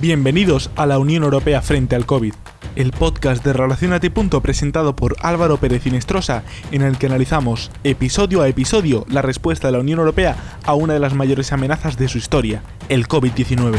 Bienvenidos 0.00 0.70
a 0.76 0.86
la 0.86 1.00
Unión 1.00 1.24
Europea 1.24 1.60
frente 1.60 1.96
al 1.96 2.06
COVID, 2.06 2.32
el 2.76 2.92
podcast 2.92 3.44
de 3.44 3.52
Relacionate. 3.52 4.12
presentado 4.12 4.94
por 4.94 5.16
Álvaro 5.22 5.56
Pérez 5.56 5.86
Inestrosa, 5.86 6.44
en 6.70 6.82
el 6.82 6.98
que 6.98 7.06
analizamos 7.06 7.72
episodio 7.82 8.42
a 8.42 8.48
episodio 8.48 9.04
la 9.08 9.22
respuesta 9.22 9.66
de 9.66 9.72
la 9.72 9.80
Unión 9.80 9.98
Europea 9.98 10.36
a 10.64 10.74
una 10.74 10.94
de 10.94 11.00
las 11.00 11.14
mayores 11.14 11.52
amenazas 11.52 11.98
de 11.98 12.06
su 12.06 12.16
historia, 12.16 12.62
el 12.88 13.08
COVID-19. 13.08 13.78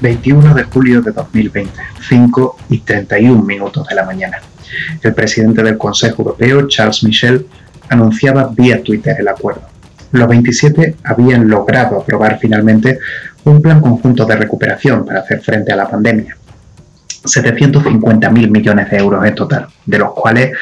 21 0.00 0.54
de 0.54 0.64
julio 0.64 1.02
de 1.02 1.10
2020, 1.10 1.72
5 2.08 2.56
y 2.68 2.78
31 2.78 3.42
minutos 3.42 3.88
de 3.88 3.94
la 3.96 4.04
mañana. 4.04 4.40
El 5.02 5.14
presidente 5.14 5.64
del 5.64 5.78
Consejo 5.78 6.22
Europeo, 6.22 6.68
Charles 6.68 7.02
Michel, 7.02 7.46
anunciaba 7.88 8.50
vía 8.54 8.82
Twitter 8.82 9.16
el 9.18 9.28
acuerdo. 9.28 9.62
Los 10.12 10.28
27 10.28 10.96
habían 11.04 11.48
logrado 11.48 12.00
aprobar 12.00 12.38
finalmente 12.38 12.98
un 13.44 13.60
plan 13.60 13.80
conjunto 13.80 14.24
de 14.24 14.36
recuperación 14.36 15.04
para 15.04 15.20
hacer 15.20 15.40
frente 15.40 15.72
a 15.72 15.76
la 15.76 15.88
pandemia. 15.88 16.36
750.000 17.24 18.50
millones 18.50 18.90
de 18.90 18.96
euros 18.98 19.26
en 19.26 19.34
total, 19.34 19.66
de 19.84 19.98
los 19.98 20.12
cuales 20.12 20.52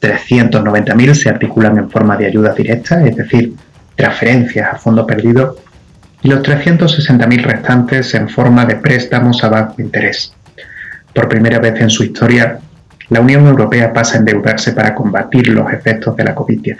390.000 0.00 1.14
se 1.14 1.28
articulan 1.28 1.78
en 1.78 1.90
forma 1.90 2.16
de 2.16 2.26
ayuda 2.26 2.54
directa, 2.54 3.04
es 3.06 3.16
decir, 3.16 3.54
transferencias 3.94 4.74
a 4.74 4.78
fondo 4.78 5.06
perdido, 5.06 5.56
y 6.22 6.28
los 6.28 6.40
360.000 6.40 7.42
restantes 7.42 8.14
en 8.14 8.28
forma 8.28 8.64
de 8.64 8.76
préstamos 8.76 9.42
a 9.44 9.48
bajo 9.48 9.82
interés. 9.82 10.34
Por 11.12 11.28
primera 11.28 11.58
vez 11.58 11.80
en 11.80 11.90
su 11.90 12.04
historia, 12.04 12.58
la 13.12 13.20
Unión 13.20 13.46
Europea 13.46 13.92
pasa 13.92 14.16
a 14.16 14.18
endeudarse 14.20 14.72
para 14.72 14.94
combatir 14.94 15.48
los 15.48 15.70
efectos 15.72 16.16
de 16.16 16.24
la 16.24 16.34
COVID-19. 16.34 16.78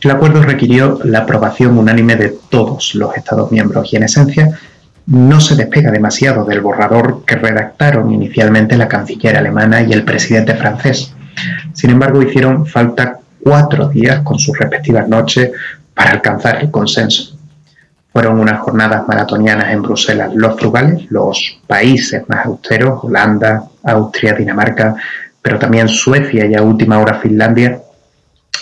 El 0.00 0.10
acuerdo 0.10 0.42
requirió 0.42 1.00
la 1.04 1.20
aprobación 1.20 1.76
unánime 1.76 2.14
de 2.16 2.36
todos 2.48 2.94
los 2.94 3.16
Estados 3.16 3.50
miembros 3.50 3.92
y 3.92 3.96
en 3.96 4.04
esencia 4.04 4.58
no 5.06 5.40
se 5.40 5.56
despega 5.56 5.90
demasiado 5.90 6.44
del 6.44 6.60
borrador 6.60 7.24
que 7.24 7.36
redactaron 7.36 8.12
inicialmente 8.12 8.76
la 8.76 8.88
canciller 8.88 9.36
alemana 9.36 9.82
y 9.82 9.92
el 9.92 10.04
presidente 10.04 10.54
francés. 10.54 11.12
Sin 11.72 11.90
embargo, 11.90 12.22
hicieron 12.22 12.66
falta 12.66 13.18
cuatro 13.42 13.88
días 13.88 14.20
con 14.20 14.38
sus 14.38 14.56
respectivas 14.58 15.08
noches 15.08 15.50
para 15.94 16.10
alcanzar 16.10 16.58
el 16.60 16.70
consenso. 16.70 17.35
Fueron 18.16 18.40
unas 18.40 18.60
jornadas 18.60 19.06
maratonianas 19.06 19.70
en 19.74 19.82
Bruselas. 19.82 20.34
Los 20.34 20.58
frugales, 20.58 21.04
los 21.10 21.60
países 21.66 22.26
más 22.30 22.46
austeros, 22.46 23.04
Holanda, 23.04 23.64
Austria, 23.84 24.32
Dinamarca, 24.32 24.96
pero 25.42 25.58
también 25.58 25.86
Suecia 25.86 26.46
y 26.46 26.54
a 26.54 26.62
última 26.62 26.98
hora 26.98 27.20
Finlandia, 27.20 27.78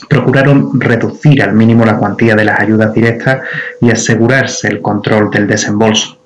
procuraron 0.08 0.80
reducir 0.80 1.41
al 1.41 1.52
mínimo 1.52 1.84
la 1.84 1.98
cuantía 1.98 2.34
de 2.34 2.47
las 2.47 2.58
ayudas 2.58 2.92
directas 2.92 3.42
y 3.80 3.92
asegurarse 3.92 4.66
el 4.66 4.82
control 4.82 5.30
del 5.30 5.47
desembolso. 5.47 6.19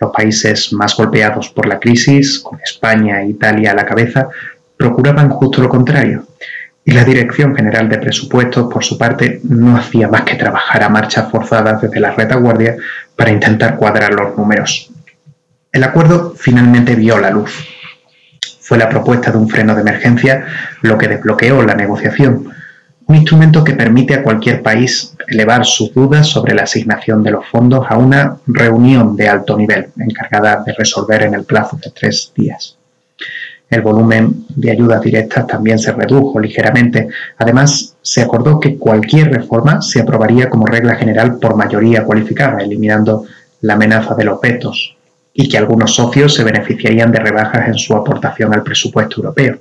Los 0.00 0.10
países 0.10 0.72
más 0.72 0.96
golpeados 0.96 1.50
por 1.50 1.66
la 1.66 1.78
crisis, 1.78 2.38
con 2.38 2.58
España 2.62 3.20
e 3.20 3.28
Italia 3.28 3.72
a 3.72 3.74
la 3.74 3.84
cabeza, 3.84 4.30
procuraban 4.78 5.28
justo 5.28 5.60
lo 5.60 5.68
contrario, 5.68 6.24
y 6.84 6.92
la 6.92 7.04
Dirección 7.04 7.56
General 7.56 7.88
de 7.88 7.98
Presupuestos, 7.98 8.72
por 8.72 8.84
su 8.84 8.98
parte, 8.98 9.40
no 9.44 9.76
hacía 9.76 10.08
más 10.08 10.22
que 10.22 10.36
trabajar 10.36 10.82
a 10.82 10.90
marchas 10.90 11.30
forzadas 11.30 11.80
desde 11.80 12.00
la 12.00 12.10
retaguardia 12.10 12.76
para 13.16 13.30
intentar 13.30 13.76
cuadrar 13.76 14.12
los 14.12 14.36
números. 14.36 14.90
El 15.72 15.82
acuerdo 15.82 16.34
finalmente 16.36 16.94
vio 16.94 17.18
la 17.18 17.30
luz. 17.30 17.52
Fue 18.60 18.76
la 18.78 18.88
propuesta 18.88 19.30
de 19.30 19.38
un 19.38 19.48
freno 19.48 19.74
de 19.74 19.80
emergencia 19.80 20.46
lo 20.82 20.98
que 20.98 21.08
desbloqueó 21.08 21.62
la 21.62 21.74
negociación, 21.74 22.52
un 23.06 23.16
instrumento 23.16 23.64
que 23.64 23.74
permite 23.74 24.14
a 24.14 24.22
cualquier 24.22 24.62
país 24.62 25.14
elevar 25.26 25.64
sus 25.64 25.92
dudas 25.92 26.26
sobre 26.26 26.54
la 26.54 26.62
asignación 26.62 27.22
de 27.22 27.30
los 27.30 27.46
fondos 27.46 27.86
a 27.88 27.96
una 27.96 28.38
reunión 28.46 29.16
de 29.16 29.28
alto 29.28 29.56
nivel 29.56 29.88
encargada 29.98 30.62
de 30.64 30.72
resolver 30.72 31.22
en 31.22 31.34
el 31.34 31.44
plazo 31.44 31.78
de 31.82 31.90
tres 31.90 32.32
días. 32.34 32.78
El 33.70 33.82
volumen 33.82 34.46
de 34.50 34.70
ayudas 34.70 35.00
directas 35.02 35.46
también 35.46 35.78
se 35.78 35.92
redujo 35.92 36.38
ligeramente. 36.38 37.08
Además, 37.38 37.96
se 38.02 38.22
acordó 38.22 38.60
que 38.60 38.76
cualquier 38.76 39.32
reforma 39.32 39.82
se 39.82 40.00
aprobaría 40.00 40.50
como 40.50 40.66
regla 40.66 40.96
general 40.96 41.38
por 41.38 41.56
mayoría 41.56 42.04
cualificada, 42.04 42.62
eliminando 42.62 43.24
la 43.62 43.74
amenaza 43.74 44.14
de 44.14 44.24
los 44.24 44.40
vetos, 44.40 44.96
y 45.32 45.48
que 45.48 45.58
algunos 45.58 45.94
socios 45.94 46.34
se 46.34 46.44
beneficiarían 46.44 47.10
de 47.10 47.18
rebajas 47.18 47.66
en 47.66 47.74
su 47.74 47.94
aportación 47.94 48.54
al 48.54 48.62
presupuesto 48.62 49.16
europeo. 49.16 49.58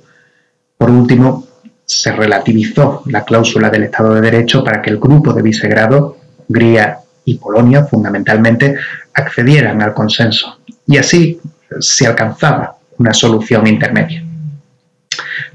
Por 0.77 0.91
último, 0.91 1.47
se 1.85 2.11
relativizó 2.11 3.01
la 3.07 3.23
cláusula 3.23 3.69
del 3.69 3.83
Estado 3.83 4.15
de 4.15 4.21
Derecho 4.21 4.63
para 4.63 4.81
que 4.81 4.89
el 4.89 4.99
grupo 4.99 5.33
de 5.33 5.41
Visegrado, 5.41 6.17
Hungría 6.47 6.99
y 7.25 7.35
Polonia, 7.35 7.85
fundamentalmente, 7.85 8.75
accedieran 9.13 9.81
al 9.81 9.93
consenso. 9.93 10.59
Y 10.85 10.97
así 10.97 11.39
se 11.79 12.05
alcanzaba 12.05 12.75
una 12.97 13.13
solución 13.13 13.67
intermedia. 13.67 14.23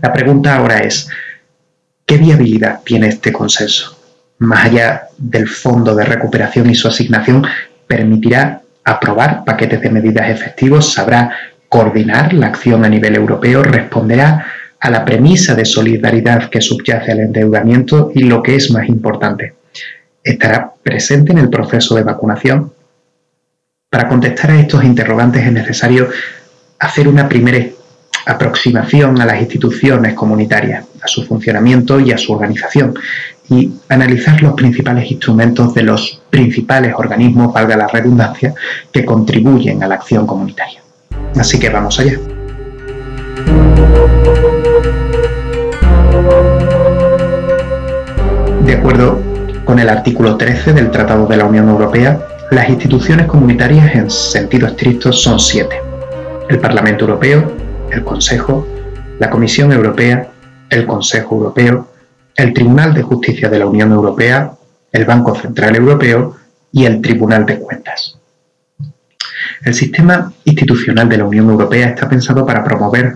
La 0.01 0.13
pregunta 0.13 0.57
ahora 0.57 0.79
es, 0.79 1.09
¿qué 2.07 2.17
viabilidad 2.17 2.81
tiene 2.85 3.09
este 3.09 3.33
consenso? 3.33 3.97
Más 4.39 4.67
allá 4.67 5.09
del 5.17 5.49
fondo 5.49 5.95
de 5.95 6.05
recuperación 6.05 6.71
y 6.71 6.75
su 6.75 6.89
asignación, 6.89 7.45
¿permitirá 7.87 8.63
aprobar 8.85 9.45
paquetes 9.45 9.81
de 9.81 9.91
medidas 9.91 10.31
efectivos? 10.31 10.93
¿Sabrá 10.93 11.31
coordinar 11.69 12.33
la 12.33 12.47
acción 12.47 12.85
a 12.85 12.89
nivel 12.89 13.17
europeo? 13.17 13.63
¿Responderá 13.63 14.47
a 14.81 14.91
la 14.91 15.05
premisa 15.05 15.55
de 15.55 15.65
solidaridad 15.65 16.49
que 16.49 16.61
subyace 16.61 17.13
al 17.13 17.21
endeudamiento? 17.21 18.13
Y 18.15 18.25
lo 18.25 18.43
que 18.43 18.55
es 18.55 18.71
más 18.71 18.89
importante, 18.89 19.55
¿estará 20.23 20.73
presente 20.83 21.33
en 21.33 21.39
el 21.39 21.51
proceso 21.51 21.97
de 21.97 22.05
vacunación? 22.05 22.73
Para 23.91 24.09
contestar 24.09 24.51
a 24.51 24.61
estos 24.61 24.85
interrogantes 24.85 25.45
es 25.45 25.53
necesario 25.53 26.09
hacer 26.79 27.09
una 27.09 27.29
primera 27.29 27.67
aproximación 28.27 29.21
a 29.21 29.27
las 29.27 29.41
instituciones 29.41 30.15
comunitarias, 30.15 30.85
a 31.03 31.09
su 31.09 31.25
funcionamiento 31.25 31.99
y 31.99 32.13
a 32.13 32.19
su 32.19 32.33
organización, 32.33 32.95
y 33.49 33.73
analizar 33.89 34.43
los 34.43 34.53
principales 34.53 35.11
instrumentos 35.11 35.73
de 35.73 35.83
los 35.83 36.21
principales 36.29 36.95
organismos, 36.97 37.53
valga 37.53 37.77
la 37.77 37.89
redundancia, 37.89 38.55
que 38.93 39.05
contribuyen 39.05 39.83
a 39.83 39.89
la 39.89 39.95
acción 39.95 40.27
comunitaria. 40.27 40.83
Así 41.37 41.59
que 41.59 41.71
vamos 41.71 41.99
allá. 41.99 42.19
De 48.67 48.75
acuerdo 48.75 49.23
con 49.65 49.79
el 49.79 49.89
artículo 49.89 50.37
13 50.37 50.75
del 50.75 50.91
Tratado 50.91 51.27
de 51.27 51.37
la 51.39 51.47
Unión 51.47 51.69
Europea, 51.71 52.21
las 52.51 52.69
instituciones 52.69 53.27
comunitarias 53.27 53.95
en 53.95 54.11
sentido 54.11 54.67
estricto 54.67 55.13
son 55.13 55.41
siete 55.41 55.88
el 56.49 56.59
Parlamento 56.59 57.05
Europeo, 57.05 57.53
el 57.91 58.05
Consejo, 58.05 58.67
la 59.19 59.29
Comisión 59.29 59.73
Europea, 59.73 60.31
el 60.71 60.87
Consejo 60.87 61.37
Europeo, 61.37 61.89
el 62.35 62.53
Tribunal 62.55 62.95
de 62.95 63.03
Justicia 63.03 63.49
de 63.49 63.59
la 63.59 63.67
Unión 63.67 63.93
Europea, 63.93 64.53
el 64.93 65.05
Banco 65.05 65.35
Central 65.35 65.77
Europeo 65.77 66.37
y 66.73 66.87
el 66.87 67.03
Tribunal 67.03 67.45
de 67.45 67.59
Cuentas. 67.59 68.19
El 69.63 69.75
sistema 69.75 70.33
institucional 70.45 71.09
de 71.09 71.19
la 71.19 71.25
Unión 71.25 71.51
Europea 71.51 71.89
está 71.89 72.09
pensado 72.09 72.47
para 72.47 72.65
promover 72.65 73.15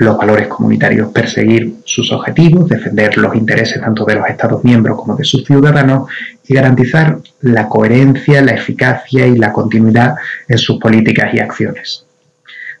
los 0.00 0.16
valores 0.16 0.46
comunitarios, 0.48 1.10
perseguir 1.10 1.76
sus 1.84 2.12
objetivos, 2.12 2.68
defender 2.68 3.16
los 3.16 3.34
intereses 3.34 3.80
tanto 3.80 4.04
de 4.04 4.14
los 4.14 4.28
Estados 4.28 4.62
miembros 4.62 4.98
como 4.98 5.16
de 5.16 5.24
sus 5.24 5.44
ciudadanos 5.44 6.08
y 6.46 6.54
garantizar 6.54 7.18
la 7.40 7.68
coherencia, 7.68 8.42
la 8.42 8.52
eficacia 8.52 9.26
y 9.26 9.36
la 9.36 9.52
continuidad 9.52 10.16
en 10.46 10.58
sus 10.58 10.78
políticas 10.78 11.34
y 11.34 11.40
acciones. 11.40 12.07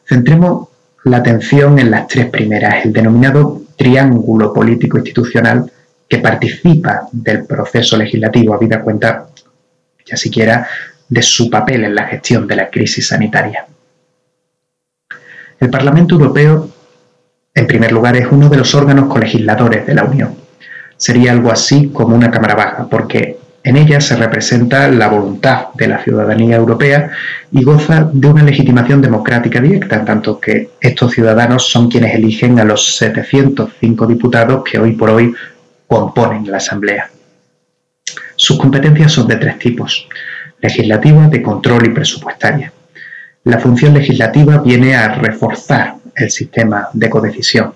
Centremos 0.08 0.68
la 1.04 1.18
atención 1.18 1.78
en 1.78 1.90
las 1.90 2.08
tres 2.08 2.30
primeras, 2.30 2.84
el 2.84 2.92
denominado 2.92 3.62
triángulo 3.76 4.54
político 4.54 4.96
institucional 4.96 5.70
que 6.08 6.18
participa 6.18 7.08
del 7.12 7.44
proceso 7.44 7.96
legislativo, 7.98 8.54
a 8.54 8.58
vida 8.58 8.80
cuenta, 8.80 9.28
ya 10.06 10.16
siquiera, 10.16 10.66
de 11.08 11.22
su 11.22 11.50
papel 11.50 11.84
en 11.84 11.94
la 11.94 12.06
gestión 12.06 12.46
de 12.46 12.56
la 12.56 12.70
crisis 12.70 13.08
sanitaria. 13.08 13.66
El 15.60 15.68
Parlamento 15.68 16.14
Europeo, 16.14 16.70
en 17.54 17.66
primer 17.66 17.92
lugar, 17.92 18.16
es 18.16 18.28
uno 18.30 18.48
de 18.48 18.56
los 18.56 18.74
órganos 18.74 19.08
colegisladores 19.12 19.86
de 19.86 19.94
la 19.94 20.04
Unión. 20.04 20.36
Sería 20.96 21.32
algo 21.32 21.50
así 21.50 21.90
como 21.90 22.16
una 22.16 22.30
Cámara 22.30 22.54
Baja, 22.54 22.88
porque 22.88 23.38
en 23.68 23.76
ella 23.76 24.00
se 24.00 24.16
representa 24.16 24.88
la 24.88 25.08
voluntad 25.08 25.66
de 25.74 25.88
la 25.88 26.02
ciudadanía 26.02 26.56
europea 26.56 27.10
y 27.52 27.62
goza 27.62 28.08
de 28.10 28.26
una 28.26 28.42
legitimación 28.42 29.02
democrática 29.02 29.60
directa, 29.60 29.96
en 29.96 30.04
tanto 30.06 30.40
que 30.40 30.70
estos 30.80 31.12
ciudadanos 31.12 31.68
son 31.70 31.90
quienes 31.90 32.14
eligen 32.14 32.58
a 32.58 32.64
los 32.64 32.96
705 32.96 34.06
diputados 34.06 34.64
que 34.64 34.78
hoy 34.78 34.92
por 34.92 35.10
hoy 35.10 35.34
componen 35.86 36.50
la 36.50 36.56
Asamblea. 36.56 37.10
Sus 38.36 38.58
competencias 38.58 39.12
son 39.12 39.28
de 39.28 39.36
tres 39.36 39.58
tipos, 39.58 40.08
legislativa, 40.62 41.28
de 41.28 41.42
control 41.42 41.88
y 41.88 41.90
presupuestaria. 41.90 42.72
La 43.44 43.58
función 43.58 43.92
legislativa 43.92 44.62
viene 44.62 44.96
a 44.96 45.08
reforzar 45.08 45.96
el 46.16 46.30
sistema 46.30 46.88
de 46.94 47.10
codecisión. 47.10 47.74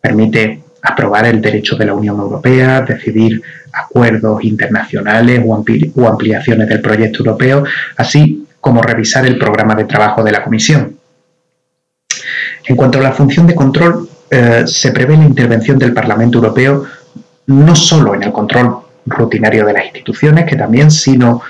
Permite 0.00 0.60
aprobar 0.82 1.26
el 1.26 1.40
derecho 1.40 1.76
de 1.76 1.86
la 1.86 1.94
Unión 1.94 2.18
Europea, 2.18 2.82
decidir 2.82 3.42
acuerdos 3.72 4.42
internacionales 4.44 5.42
o 5.44 6.08
ampliaciones 6.08 6.68
del 6.68 6.80
proyecto 6.80 7.18
europeo, 7.20 7.64
así 7.96 8.46
como 8.60 8.82
revisar 8.82 9.26
el 9.26 9.38
programa 9.38 9.74
de 9.74 9.84
trabajo 9.84 10.22
de 10.22 10.32
la 10.32 10.42
Comisión. 10.42 10.96
En 12.64 12.76
cuanto 12.76 12.98
a 12.98 13.02
la 13.02 13.12
función 13.12 13.46
de 13.46 13.54
control, 13.54 14.08
eh, 14.30 14.64
se 14.66 14.92
prevé 14.92 15.16
la 15.16 15.24
intervención 15.24 15.78
del 15.78 15.92
Parlamento 15.92 16.38
Europeo 16.38 16.84
no 17.46 17.74
solo 17.74 18.14
en 18.14 18.22
el 18.22 18.32
control 18.32 18.78
rutinario 19.06 19.66
de 19.66 19.72
las 19.72 19.84
instituciones, 19.86 20.44
que 20.44 20.56
también, 20.56 20.90
sino 20.90 21.42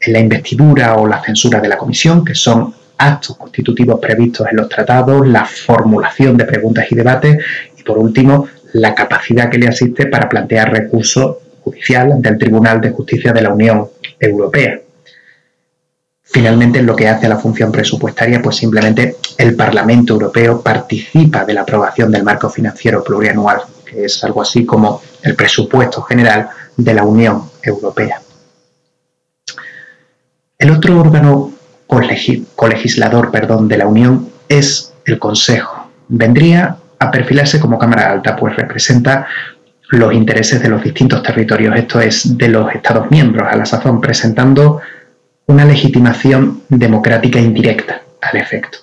en 0.00 0.12
la 0.12 0.18
investidura 0.18 0.96
o 0.96 1.06
la 1.06 1.22
censura 1.22 1.60
de 1.60 1.68
la 1.68 1.78
Comisión, 1.78 2.24
que 2.24 2.34
son 2.34 2.74
actos 2.98 3.36
constitutivos 3.36 4.00
previstos 4.00 4.46
en 4.50 4.56
los 4.56 4.68
tratados, 4.68 5.26
la 5.26 5.44
formulación 5.44 6.36
de 6.36 6.44
preguntas 6.44 6.86
y 6.90 6.94
debates 6.94 7.44
y, 7.78 7.82
por 7.82 7.98
último, 7.98 8.48
la 8.74 8.94
capacidad 8.94 9.50
que 9.50 9.58
le 9.58 9.68
asiste 9.68 10.06
para 10.06 10.28
plantear 10.28 10.72
recursos 10.72 11.36
judicial 11.62 12.10
ante 12.12 12.28
el 12.28 12.38
Tribunal 12.38 12.80
de 12.80 12.90
Justicia 12.90 13.32
de 13.32 13.40
la 13.40 13.54
Unión 13.54 13.88
Europea. 14.18 14.80
Finalmente, 16.24 16.80
en 16.80 16.86
lo 16.86 16.96
que 16.96 17.08
hace 17.08 17.26
a 17.26 17.28
la 17.28 17.38
función 17.38 17.70
presupuestaria, 17.70 18.42
pues 18.42 18.56
simplemente 18.56 19.16
el 19.38 19.54
Parlamento 19.54 20.14
Europeo 20.14 20.60
participa 20.60 21.44
de 21.44 21.54
la 21.54 21.60
aprobación 21.60 22.10
del 22.10 22.24
marco 22.24 22.50
financiero 22.50 23.04
plurianual, 23.04 23.60
que 23.86 24.06
es 24.06 24.24
algo 24.24 24.42
así 24.42 24.66
como 24.66 25.00
el 25.22 25.36
presupuesto 25.36 26.02
general 26.02 26.48
de 26.76 26.94
la 26.94 27.04
Unión 27.04 27.44
Europea. 27.62 28.20
El 30.58 30.70
otro 30.70 31.00
órgano 31.00 31.52
colegislador 31.86 33.30
perdón, 33.30 33.68
de 33.68 33.78
la 33.78 33.86
Unión 33.86 34.30
es 34.48 34.92
el 35.04 35.20
Consejo. 35.20 35.88
Vendría 36.08 36.78
a 36.98 37.10
perfilarse 37.10 37.60
como 37.60 37.78
Cámara 37.78 38.10
Alta, 38.10 38.36
pues 38.36 38.56
representa 38.56 39.26
los 39.90 40.12
intereses 40.12 40.62
de 40.62 40.68
los 40.68 40.82
distintos 40.82 41.22
territorios, 41.22 41.76
esto 41.76 42.00
es, 42.00 42.36
de 42.36 42.48
los 42.48 42.74
Estados 42.74 43.10
miembros 43.10 43.46
a 43.50 43.56
la 43.56 43.66
sazón, 43.66 44.00
presentando 44.00 44.80
una 45.46 45.64
legitimación 45.64 46.62
democrática 46.68 47.38
indirecta 47.38 48.02
al 48.20 48.36
efecto. 48.38 48.78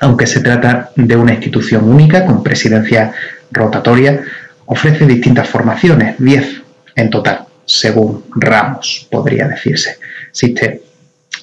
Aunque 0.00 0.26
se 0.26 0.40
trata 0.40 0.90
de 0.96 1.16
una 1.16 1.34
institución 1.34 1.88
única 1.88 2.24
con 2.24 2.42
presidencia 2.42 3.12
rotatoria, 3.50 4.22
ofrece 4.66 5.06
distintas 5.06 5.48
formaciones, 5.48 6.16
10 6.18 6.62
en 6.96 7.10
total, 7.10 7.44
según 7.66 8.24
ramos, 8.34 9.06
podría 9.10 9.46
decirse. 9.46 9.98
Existe 10.28 10.82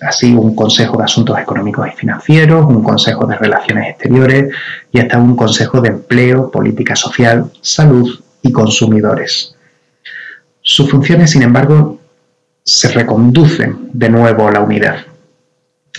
así 0.02 0.34
un 0.34 0.56
Consejo 0.56 0.98
de 0.98 1.06
Asuntos 1.06 1.40
Económicos 1.40 1.88
y 1.88 1.96
Financieros, 1.96 2.66
un 2.66 2.84
Consejo 2.84 3.26
de 3.26 3.36
Relaciones 3.36 3.90
Exteriores 3.90 4.54
y 4.92 5.00
hasta 5.00 5.18
un 5.18 5.36
Consejo 5.36 5.82
de 5.82 5.90
Empleo, 5.90 6.52
Política 6.52 6.96
Social, 6.96 7.52
Salud 7.62 8.20
y 8.42 8.52
Consumidores. 8.52 9.56
Sus 10.62 10.90
funciones, 10.90 11.32
sin 11.32 11.44
embargo, 11.44 12.00
se 12.64 12.90
reconducen 12.90 13.90
de 13.94 14.10
nuevo 14.10 14.48
a 14.48 14.52
la 14.52 14.60
unidad. 14.60 14.98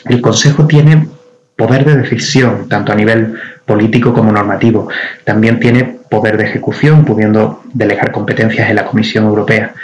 El 0.05 0.20
Consejo 0.20 0.67
tiene 0.67 1.08
poder 1.56 1.85
de 1.85 1.96
decisión, 1.96 2.69
tanto 2.69 2.93
a 2.93 2.94
nivel 2.94 3.35
político 3.67 4.12
como 4.14 4.31
normativo. 4.31 4.88
También 5.25 5.58
tiene 5.58 5.85
poder 5.85 6.37
de 6.37 6.44
ejecución, 6.44 7.05
pudiendo 7.05 7.62
delegar 7.73 8.12
competencias 8.12 8.70
en 8.70 8.76
la 8.76 8.85
Comisión 8.85 9.25
Europea. 9.25 9.75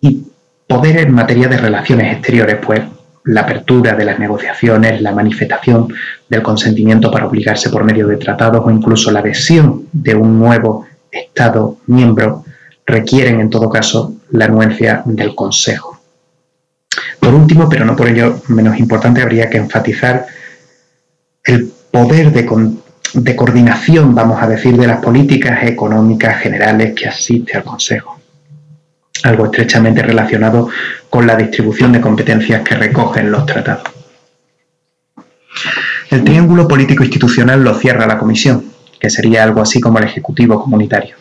Y 0.00 0.26
poder 0.66 0.98
en 0.98 1.12
materia 1.12 1.48
de 1.48 1.58
relaciones 1.58 2.14
exteriores, 2.14 2.56
pues 2.64 2.80
la 3.24 3.42
apertura 3.42 3.94
de 3.94 4.04
las 4.04 4.18
negociaciones, 4.18 5.00
la 5.00 5.12
manifestación 5.12 5.88
del 6.28 6.42
consentimiento 6.42 7.10
para 7.10 7.26
obligarse 7.26 7.70
por 7.70 7.84
medio 7.84 8.06
de 8.08 8.16
tratados 8.16 8.62
o 8.64 8.70
incluso 8.70 9.10
la 9.10 9.20
adhesión 9.20 9.86
de 9.92 10.14
un 10.14 10.38
nuevo 10.38 10.86
Estado 11.10 11.76
miembro 11.88 12.44
requieren 12.86 13.38
en 13.38 13.50
todo 13.50 13.68
caso 13.68 14.14
la 14.30 14.46
anuencia 14.46 15.02
del 15.04 15.34
Consejo. 15.34 16.00
Por 17.20 17.34
último, 17.34 17.68
pero 17.68 17.84
no 17.84 17.94
por 17.94 18.08
ello 18.08 18.40
menos 18.48 18.78
importante, 18.78 19.20
habría 19.20 19.50
que 19.50 19.58
enfatizar 19.58 20.26
el 21.44 21.70
poder 21.90 22.32
de, 22.32 22.48
de 23.12 23.36
coordinación, 23.36 24.14
vamos 24.14 24.42
a 24.42 24.48
decir, 24.48 24.76
de 24.76 24.86
las 24.86 25.02
políticas 25.02 25.62
económicas 25.64 26.40
generales 26.40 26.94
que 26.94 27.08
asiste 27.08 27.58
al 27.58 27.64
Consejo 27.64 28.21
algo 29.22 29.46
estrechamente 29.46 30.02
relacionado 30.02 30.68
con 31.08 31.26
la 31.26 31.36
distribución 31.36 31.92
de 31.92 32.00
competencias 32.00 32.62
que 32.62 32.74
recogen 32.74 33.30
los 33.30 33.46
tratados. 33.46 33.84
El 36.10 36.24
triángulo 36.24 36.66
político 36.68 37.02
institucional 37.02 37.62
lo 37.62 37.74
cierra 37.74 38.06
la 38.06 38.18
Comisión, 38.18 38.64
que 38.98 39.10
sería 39.10 39.42
algo 39.42 39.60
así 39.60 39.80
como 39.80 39.98
el 39.98 40.04
Ejecutivo 40.04 40.60
Comunitario, 40.60 41.16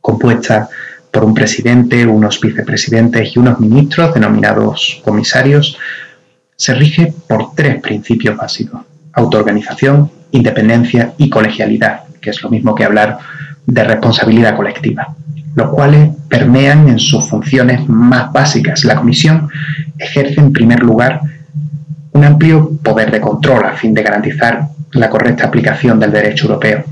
compuesta 0.00 0.68
por 1.10 1.24
un 1.24 1.34
presidente, 1.34 2.06
unos 2.06 2.40
vicepresidentes 2.40 3.34
y 3.34 3.38
unos 3.38 3.58
ministros 3.58 4.14
denominados 4.14 5.00
comisarios, 5.04 5.78
se 6.56 6.74
rige 6.74 7.12
por 7.28 7.54
tres 7.54 7.80
principios 7.80 8.36
básicos, 8.36 8.82
autoorganización, 9.12 10.10
independencia 10.30 11.14
y 11.16 11.30
colegialidad, 11.30 12.04
que 12.20 12.30
es 12.30 12.42
lo 12.42 12.50
mismo 12.50 12.74
que 12.74 12.84
hablar 12.84 13.18
de 13.66 13.84
responsabilidad 13.84 14.56
colectiva 14.56 15.16
los 15.56 15.70
cuales 15.70 16.10
permean 16.28 16.88
en 16.88 16.98
sus 16.98 17.28
funciones 17.28 17.88
más 17.88 18.30
básicas. 18.30 18.84
La 18.84 18.94
Comisión 18.94 19.48
ejerce 19.98 20.38
en 20.38 20.52
primer 20.52 20.80
lugar 20.80 21.22
un 22.12 22.24
amplio 22.24 22.72
poder 22.82 23.10
de 23.10 23.20
control 23.20 23.64
a 23.64 23.72
fin 23.72 23.94
de 23.94 24.02
garantizar 24.02 24.68
la 24.92 25.08
correcta 25.08 25.46
aplicación 25.46 25.98
del 25.98 26.12
derecho 26.12 26.46
europeo. 26.46 26.84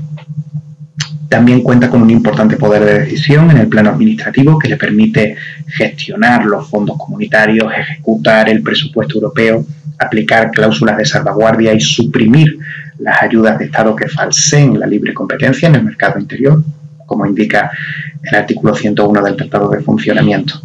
También 1.29 1.61
cuenta 1.61 1.91
con 1.91 2.01
un 2.01 2.09
importante 2.09 2.57
poder 2.57 2.83
de 2.85 2.99
decisión 3.01 3.51
en 3.51 3.57
el 3.57 3.67
plano 3.67 3.91
administrativo 3.91 4.57
que 4.57 4.69
le 4.69 4.77
permite 4.77 5.35
gestionar 5.67 6.45
los 6.45 6.67
fondos 6.67 6.97
comunitarios, 6.97 7.71
ejecutar 7.71 8.49
el 8.49 8.63
presupuesto 8.63 9.15
europeo, 9.15 9.63
aplicar 9.99 10.49
cláusulas 10.49 10.97
de 10.97 11.05
salvaguardia 11.05 11.71
y 11.73 11.79
suprimir 11.79 12.57
las 12.97 13.21
ayudas 13.21 13.59
de 13.59 13.65
Estado 13.65 13.95
que 13.95 14.07
falseen 14.07 14.79
la 14.79 14.87
libre 14.87 15.13
competencia 15.13 15.67
en 15.67 15.75
el 15.75 15.83
mercado 15.83 16.19
interior, 16.19 16.63
como 17.05 17.25
indica 17.25 17.71
el 18.25 18.35
artículo 18.35 18.75
101 18.75 19.21
del 19.21 19.35
Tratado 19.35 19.69
de 19.69 19.81
Funcionamiento. 19.81 20.61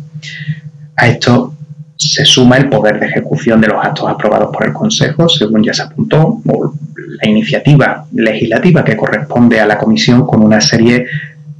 A 0.96 1.08
esto 1.08 1.54
se 1.96 2.24
suma 2.24 2.56
el 2.56 2.68
poder 2.68 2.98
de 2.98 3.06
ejecución 3.06 3.60
de 3.60 3.68
los 3.68 3.84
actos 3.84 4.08
aprobados 4.08 4.50
por 4.52 4.66
el 4.66 4.72
Consejo, 4.72 5.28
según 5.28 5.62
ya 5.62 5.74
se 5.74 5.82
apuntó, 5.82 6.40
o 6.46 6.74
la 7.22 7.28
iniciativa 7.28 8.06
legislativa 8.12 8.84
que 8.84 8.96
corresponde 8.96 9.60
a 9.60 9.66
la 9.66 9.76
Comisión 9.76 10.26
con 10.26 10.42
una 10.42 10.60
serie 10.60 11.06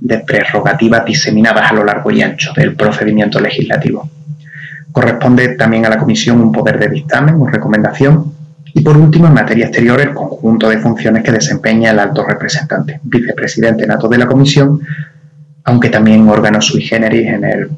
de 0.01 0.19
prerrogativas 0.21 1.05
diseminadas 1.05 1.71
a 1.71 1.75
lo 1.75 1.85
largo 1.85 2.11
y 2.11 2.23
ancho 2.23 2.53
del 2.57 2.75
procedimiento 2.75 3.39
legislativo. 3.39 4.09
Corresponde 4.93 5.57
también 5.57 5.85
a 5.85 5.91
la 5.91 5.99
Comisión 5.99 6.41
un 6.41 6.53
poder 6.53 6.79
de 6.79 6.89
dictamen 6.89 7.35
o 7.35 7.47
recomendación 7.47 8.33
y 8.73 8.81
por 8.83 8.97
último, 8.97 9.27
en 9.27 9.35
materia 9.35 9.67
exterior, 9.67 10.01
el 10.01 10.15
conjunto 10.15 10.69
de 10.69 10.79
funciones 10.79 11.25
que 11.25 11.33
desempeña 11.33 11.91
el 11.91 11.99
alto 11.99 12.25
representante, 12.25 13.01
vicepresidente 13.03 13.87
nato 13.87 14.09
de 14.09 14.19
la 14.19 14.27
Comisión, 14.27 14.81
aunque 15.65 15.89
también 15.89 16.29
órgano 16.29 16.61
sui 16.61 16.83
generis 16.83 17.27
en 17.29 17.45
el 17.45 17.71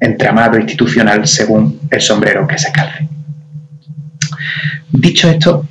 entramado 0.00 0.58
institucional 0.58 1.26
según 1.26 1.80
el 1.90 2.00
sombrero 2.00 2.46
que 2.46 2.58
se 2.58 2.72
calce. 2.72 3.08
Dicho 4.90 5.28
esto, 5.28 5.66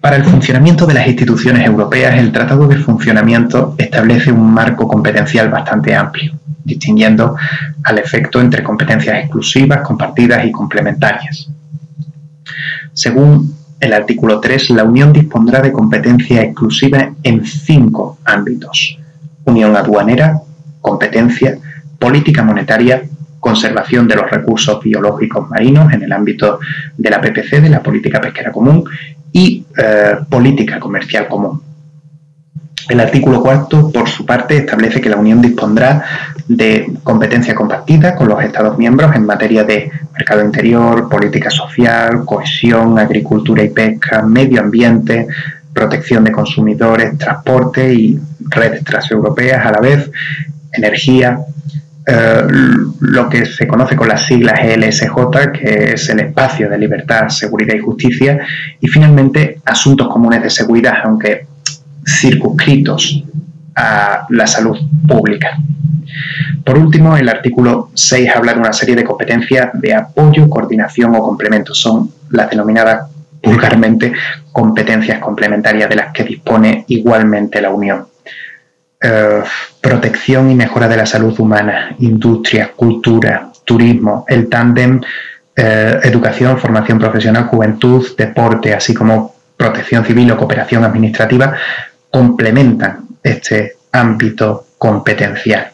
para 0.00 0.16
el 0.16 0.24
funcionamiento 0.24 0.86
de 0.86 0.94
las 0.94 1.06
instituciones 1.08 1.66
europeas, 1.66 2.18
el 2.18 2.30
Tratado 2.30 2.68
de 2.68 2.76
Funcionamiento 2.76 3.74
establece 3.76 4.30
un 4.30 4.52
marco 4.52 4.86
competencial 4.86 5.48
bastante 5.48 5.94
amplio, 5.94 6.32
distinguiendo 6.64 7.36
al 7.82 7.98
efecto 7.98 8.40
entre 8.40 8.62
competencias 8.62 9.18
exclusivas, 9.18 9.80
compartidas 9.80 10.44
y 10.44 10.52
complementarias. 10.52 11.48
Según 12.92 13.54
el 13.80 13.92
artículo 13.92 14.40
3, 14.40 14.70
la 14.70 14.84
Unión 14.84 15.12
dispondrá 15.12 15.60
de 15.60 15.72
competencia 15.72 16.42
exclusiva 16.42 17.12
en 17.22 17.44
cinco 17.44 18.18
ámbitos. 18.24 18.98
Unión 19.44 19.76
aduanera, 19.76 20.40
competencia, 20.86 21.58
política 21.98 22.44
monetaria, 22.44 23.02
conservación 23.40 24.06
de 24.06 24.14
los 24.14 24.30
recursos 24.30 24.80
biológicos 24.80 25.50
marinos 25.50 25.92
en 25.92 26.04
el 26.04 26.12
ámbito 26.12 26.60
de 26.96 27.10
la 27.10 27.20
PPC, 27.20 27.60
de 27.60 27.70
la 27.70 27.82
Política 27.82 28.20
Pesquera 28.20 28.52
Común, 28.52 28.84
y 29.32 29.66
eh, 29.76 30.14
política 30.30 30.78
comercial 30.78 31.26
común. 31.26 31.60
El 32.88 33.00
artículo 33.00 33.42
cuarto, 33.42 33.90
por 33.90 34.08
su 34.08 34.24
parte, 34.24 34.58
establece 34.58 35.00
que 35.00 35.10
la 35.10 35.16
Unión 35.16 35.42
dispondrá 35.42 36.04
de 36.46 36.92
competencia 37.02 37.52
compartida 37.52 38.14
con 38.14 38.28
los 38.28 38.40
Estados 38.44 38.78
miembros 38.78 39.12
en 39.16 39.26
materia 39.26 39.64
de 39.64 39.90
mercado 40.14 40.44
interior, 40.44 41.08
política 41.08 41.50
social, 41.50 42.24
cohesión, 42.24 42.96
agricultura 42.96 43.64
y 43.64 43.70
pesca, 43.70 44.22
medio 44.22 44.60
ambiente, 44.60 45.26
protección 45.72 46.22
de 46.22 46.32
consumidores, 46.32 47.18
transporte 47.18 47.92
y 47.92 48.18
redes 48.38 48.82
transeuropeas 48.82 49.66
a 49.66 49.72
la 49.72 49.80
vez, 49.80 50.10
energía, 50.78 51.38
eh, 52.06 52.42
lo 53.00 53.28
que 53.28 53.46
se 53.46 53.66
conoce 53.66 53.96
con 53.96 54.08
las 54.08 54.26
siglas 54.26 54.60
ELSJ, 54.62 55.52
que 55.52 55.92
es 55.94 56.08
el 56.08 56.20
espacio 56.20 56.70
de 56.70 56.78
libertad, 56.78 57.28
seguridad 57.28 57.74
y 57.74 57.80
justicia, 57.80 58.38
y 58.80 58.86
finalmente 58.86 59.60
asuntos 59.64 60.08
comunes 60.08 60.42
de 60.42 60.50
seguridad, 60.50 60.98
aunque 61.04 61.46
circunscritos 62.06 63.24
a 63.74 64.26
la 64.30 64.46
salud 64.46 64.78
pública. 65.06 65.58
Por 66.64 66.78
último, 66.78 67.16
el 67.16 67.28
artículo 67.28 67.90
6 67.94 68.30
habla 68.34 68.54
de 68.54 68.60
una 68.60 68.72
serie 68.72 68.94
de 68.96 69.04
competencias 69.04 69.70
de 69.74 69.94
apoyo, 69.94 70.48
coordinación 70.48 71.14
o 71.14 71.22
complemento. 71.22 71.74
Son 71.74 72.10
las 72.30 72.48
denominadas 72.50 73.10
vulgarmente 73.42 74.12
competencias 74.52 75.18
complementarias 75.18 75.88
de 75.88 75.96
las 75.96 76.12
que 76.12 76.24
dispone 76.24 76.84
igualmente 76.88 77.60
la 77.60 77.70
Unión. 77.70 78.06
Eh, 78.98 79.42
protección 79.80 80.50
y 80.50 80.54
mejora 80.54 80.88
de 80.88 80.96
la 80.96 81.04
salud 81.04 81.38
humana, 81.38 81.94
industria, 81.98 82.72
cultura, 82.74 83.52
turismo, 83.64 84.24
el 84.26 84.48
tándem 84.48 85.02
eh, 85.54 86.00
educación, 86.02 86.58
formación 86.58 86.98
profesional, 86.98 87.44
juventud, 87.44 88.06
deporte, 88.16 88.74
así 88.74 88.94
como 88.94 89.34
protección 89.56 90.04
civil 90.04 90.30
o 90.32 90.36
cooperación 90.36 90.84
administrativa, 90.84 91.54
complementan 92.10 93.06
este 93.22 93.76
ámbito 93.92 94.68
competencial. 94.78 95.70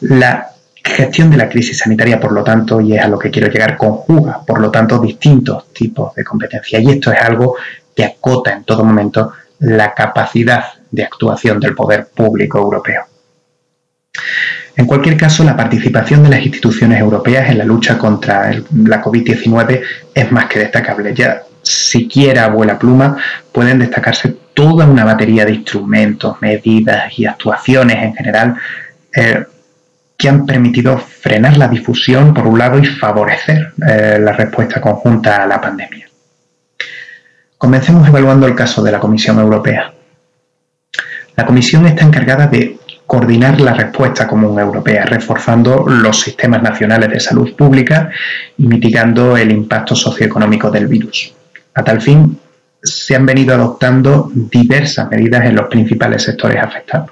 La 0.00 0.50
gestión 0.84 1.30
de 1.30 1.38
la 1.38 1.48
crisis 1.48 1.78
sanitaria, 1.78 2.20
por 2.20 2.32
lo 2.32 2.44
tanto, 2.44 2.80
y 2.80 2.94
es 2.94 3.02
a 3.02 3.08
lo 3.08 3.18
que 3.18 3.30
quiero 3.30 3.48
llegar, 3.48 3.76
conjuga, 3.76 4.40
por 4.46 4.60
lo 4.60 4.70
tanto, 4.70 4.98
distintos 4.98 5.72
tipos 5.72 6.14
de 6.14 6.24
competencia. 6.24 6.78
Y 6.78 6.90
esto 6.90 7.10
es 7.10 7.20
algo 7.20 7.56
que 7.96 8.04
acota 8.04 8.52
en 8.52 8.64
todo 8.64 8.84
momento 8.84 9.32
la 9.58 9.94
capacidad 9.94 10.64
de 10.90 11.04
actuación 11.04 11.60
del 11.60 11.74
poder 11.74 12.08
público 12.14 12.58
europeo. 12.58 13.04
En 14.76 14.86
cualquier 14.86 15.16
caso, 15.16 15.44
la 15.44 15.56
participación 15.56 16.22
de 16.22 16.30
las 16.30 16.44
instituciones 16.44 17.00
europeas 17.00 17.50
en 17.50 17.58
la 17.58 17.64
lucha 17.64 17.98
contra 17.98 18.50
la 18.52 19.02
COVID-19 19.02 19.82
es 20.14 20.32
más 20.32 20.46
que 20.46 20.58
destacable. 20.58 21.14
Ya 21.14 21.42
siquiera 21.62 22.48
vuela 22.48 22.78
pluma 22.78 23.16
pueden 23.52 23.78
destacarse 23.78 24.36
toda 24.54 24.86
una 24.86 25.04
batería 25.04 25.44
de 25.44 25.52
instrumentos, 25.52 26.40
medidas 26.40 27.18
y 27.18 27.26
actuaciones 27.26 27.96
en 28.02 28.14
general 28.14 28.56
eh, 29.14 29.44
que 30.16 30.28
han 30.28 30.46
permitido 30.46 30.98
frenar 30.98 31.56
la 31.56 31.68
difusión 31.68 32.34
por 32.34 32.46
un 32.46 32.58
lado 32.58 32.78
y 32.78 32.86
favorecer 32.86 33.72
eh, 33.86 34.18
la 34.20 34.32
respuesta 34.32 34.80
conjunta 34.80 35.42
a 35.42 35.46
la 35.46 35.60
pandemia. 35.60 36.08
Comencemos 37.56 38.06
evaluando 38.08 38.46
el 38.46 38.54
caso 38.54 38.82
de 38.82 38.92
la 38.92 39.00
Comisión 39.00 39.38
Europea. 39.38 39.92
La 41.40 41.46
Comisión 41.46 41.86
está 41.86 42.04
encargada 42.04 42.48
de 42.48 42.78
coordinar 43.06 43.62
la 43.62 43.72
respuesta 43.72 44.28
común 44.28 44.60
europea, 44.60 45.06
reforzando 45.06 45.86
los 45.88 46.20
sistemas 46.20 46.62
nacionales 46.62 47.08
de 47.08 47.18
salud 47.18 47.56
pública 47.56 48.10
y 48.58 48.66
mitigando 48.66 49.38
el 49.38 49.50
impacto 49.50 49.96
socioeconómico 49.96 50.70
del 50.70 50.86
virus. 50.86 51.32
A 51.72 51.82
tal 51.82 52.02
fin, 52.02 52.38
se 52.82 53.16
han 53.16 53.24
venido 53.24 53.54
adoptando 53.54 54.30
diversas 54.34 55.10
medidas 55.10 55.46
en 55.46 55.56
los 55.56 55.68
principales 55.68 56.24
sectores 56.24 56.62
afectados. 56.62 57.08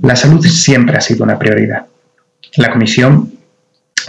La 0.00 0.14
salud 0.14 0.46
siempre 0.46 0.96
ha 0.96 1.00
sido 1.00 1.24
una 1.24 1.36
prioridad. 1.36 1.86
La 2.58 2.70
Comisión 2.70 3.32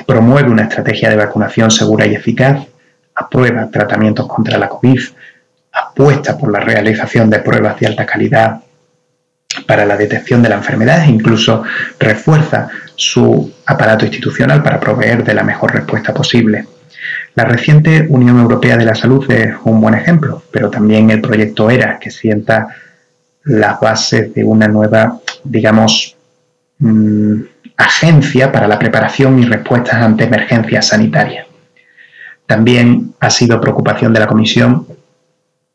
promueve 0.05 0.51
una 0.51 0.65
estrategia 0.65 1.10
de 1.10 1.15
vacunación 1.15 1.72
segura 1.72 2.05
y 2.05 2.13
eficaz, 2.13 2.67
aprueba 3.15 3.67
tratamientos 3.72 4.27
contra 4.27 4.60
la 4.60 4.70
COVID, 4.70 5.01
apuesta 5.72 6.38
por 6.38 6.51
la 6.51 6.60
realización 6.60 7.31
de 7.31 7.39
pruebas 7.39 7.79
de 7.79 7.88
alta 7.88 8.05
calidad 8.05 8.62
para 9.65 9.86
la 9.86 9.98
detección 9.98 10.41
de 10.41 10.50
la 10.50 10.56
enfermedad 10.56 11.03
e 11.03 11.10
incluso 11.10 11.63
refuerza 12.00 12.70
su 12.96 13.51
aparato 13.65 14.06
institucional 14.06 14.62
para 14.62 14.80
proveer 14.80 15.24
de 15.24 15.34
la 15.34 15.44
mejor 15.44 15.74
respuesta 15.74 16.13
posible. 16.13 16.65
La 17.36 17.46
reciente 17.46 18.06
Unión 18.10 18.39
Europea 18.39 18.77
de 18.77 18.86
la 18.86 18.96
Salud 18.96 19.30
es 19.32 19.56
un 19.63 19.80
buen 19.82 19.94
ejemplo, 19.94 20.44
pero 20.51 20.70
también 20.70 21.10
el 21.10 21.22
proyecto 21.22 21.70
ERA, 21.70 21.98
que 21.98 22.12
sienta 22.12 22.68
las 23.44 23.80
bases 23.80 24.34
de 24.34 24.44
una 24.44 24.68
nueva, 24.68 25.20
digamos, 25.44 26.15
mm, 26.80 27.41
agencia 27.77 28.51
para 28.51 28.68
la 28.68 28.77
preparación 28.77 29.39
y 29.39 29.46
respuestas 29.46 29.96
ante 29.96 30.25
emergencias 30.25 30.88
sanitarias. 30.88 31.48
También 32.46 33.13
ha 33.20 33.30
sido 33.30 33.62
preocupación 33.62 34.13
de 34.13 34.20
la 34.20 34.27
Comisión 34.27 34.86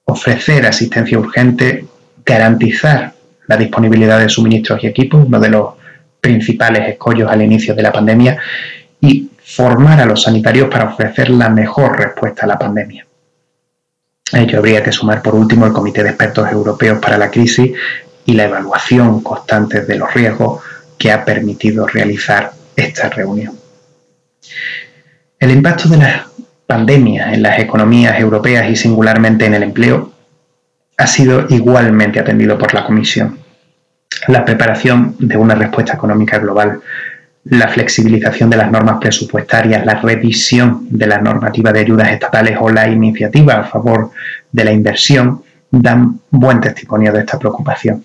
ofrecer 0.05 0.67
asistencia 0.67 1.19
urgente, 1.19 1.87
garantizar 2.25 3.16
la 3.47 3.57
disponibilidad 3.57 4.19
de 4.19 4.29
suministros 4.29 4.83
y 4.83 4.87
equipos, 4.87 5.25
uno 5.27 5.41
de 5.41 5.49
los 5.49 5.75
principales 6.21 6.89
escollos 6.89 7.31
al 7.31 7.43
inicio 7.43 7.75
de 7.75 7.83
la 7.83 7.93
pandemia, 7.93 8.39
y 9.01 9.31
formar 9.43 10.01
a 10.01 10.07
los 10.07 10.23
sanitarios 10.23 10.69
para 10.69 10.87
ofrecer 10.87 11.31
la 11.31 11.49
mejor 11.49 11.99
respuesta 11.99 12.45
a 12.45 12.49
la 12.49 12.59
pandemia. 12.59 13.07
A 14.33 14.41
ello 14.41 14.59
habría 14.59 14.83
que 14.83 14.91
sumar 14.91 15.23
por 15.23 15.35
último 15.35 15.67
el 15.67 15.73
Comité 15.73 16.03
de 16.03 16.11
Expertos 16.11 16.51
Europeos 16.51 16.99
para 16.99 17.17
la 17.17 17.31
Crisis 17.31 17.73
y 18.25 18.33
la 18.33 18.45
evaluación 18.45 19.23
constante 19.23 19.83
de 19.83 19.95
los 19.95 20.13
riesgos 20.13 20.63
que 20.99 21.13
ha 21.13 21.25
permitido 21.25 21.87
realizar 21.87 22.53
esta 22.75 23.09
reunión. 23.09 23.57
El 25.39 25.51
impacto 25.53 25.89
de 25.89 25.99
la 25.99 26.29
pandemia 26.67 27.33
en 27.33 27.43
las 27.43 27.61
economías 27.61 28.19
europeas 28.19 28.69
y 28.69 28.75
singularmente 28.75 29.47
en 29.47 29.55
el 29.55 29.63
empleo 29.63 30.13
ha 30.97 31.07
sido 31.07 31.47
igualmente 31.49 32.21
atendido 32.21 32.57
por 32.59 32.73
la 32.75 32.85
Comisión. 32.85 33.39
La 34.29 34.45
preparación 34.45 35.17
de 35.19 35.37
una 35.37 35.55
respuesta 35.55 35.95
económica 35.95 36.39
global 36.39 36.81
la 37.49 37.69
flexibilización 37.69 38.51
de 38.51 38.57
las 38.57 38.71
normas 38.71 38.99
presupuestarias, 39.01 39.87
la 39.87 40.01
revisión 40.01 40.89
de 40.91 41.07
la 41.07 41.19
normativa 41.19 41.73
de 41.73 41.81
ayudas 41.81 42.11
estatales 42.11 42.59
o 42.61 42.71
la 42.71 42.89
iniciativa 42.89 43.55
a 43.55 43.65
favor 43.65 44.11
de 44.51 44.65
la 44.65 44.73
inversión 44.73 45.43
dan 45.71 46.21
buen 46.31 46.61
testimonio 46.61 47.13
de 47.13 47.21
esta 47.21 47.39
preocupación. 47.39 48.05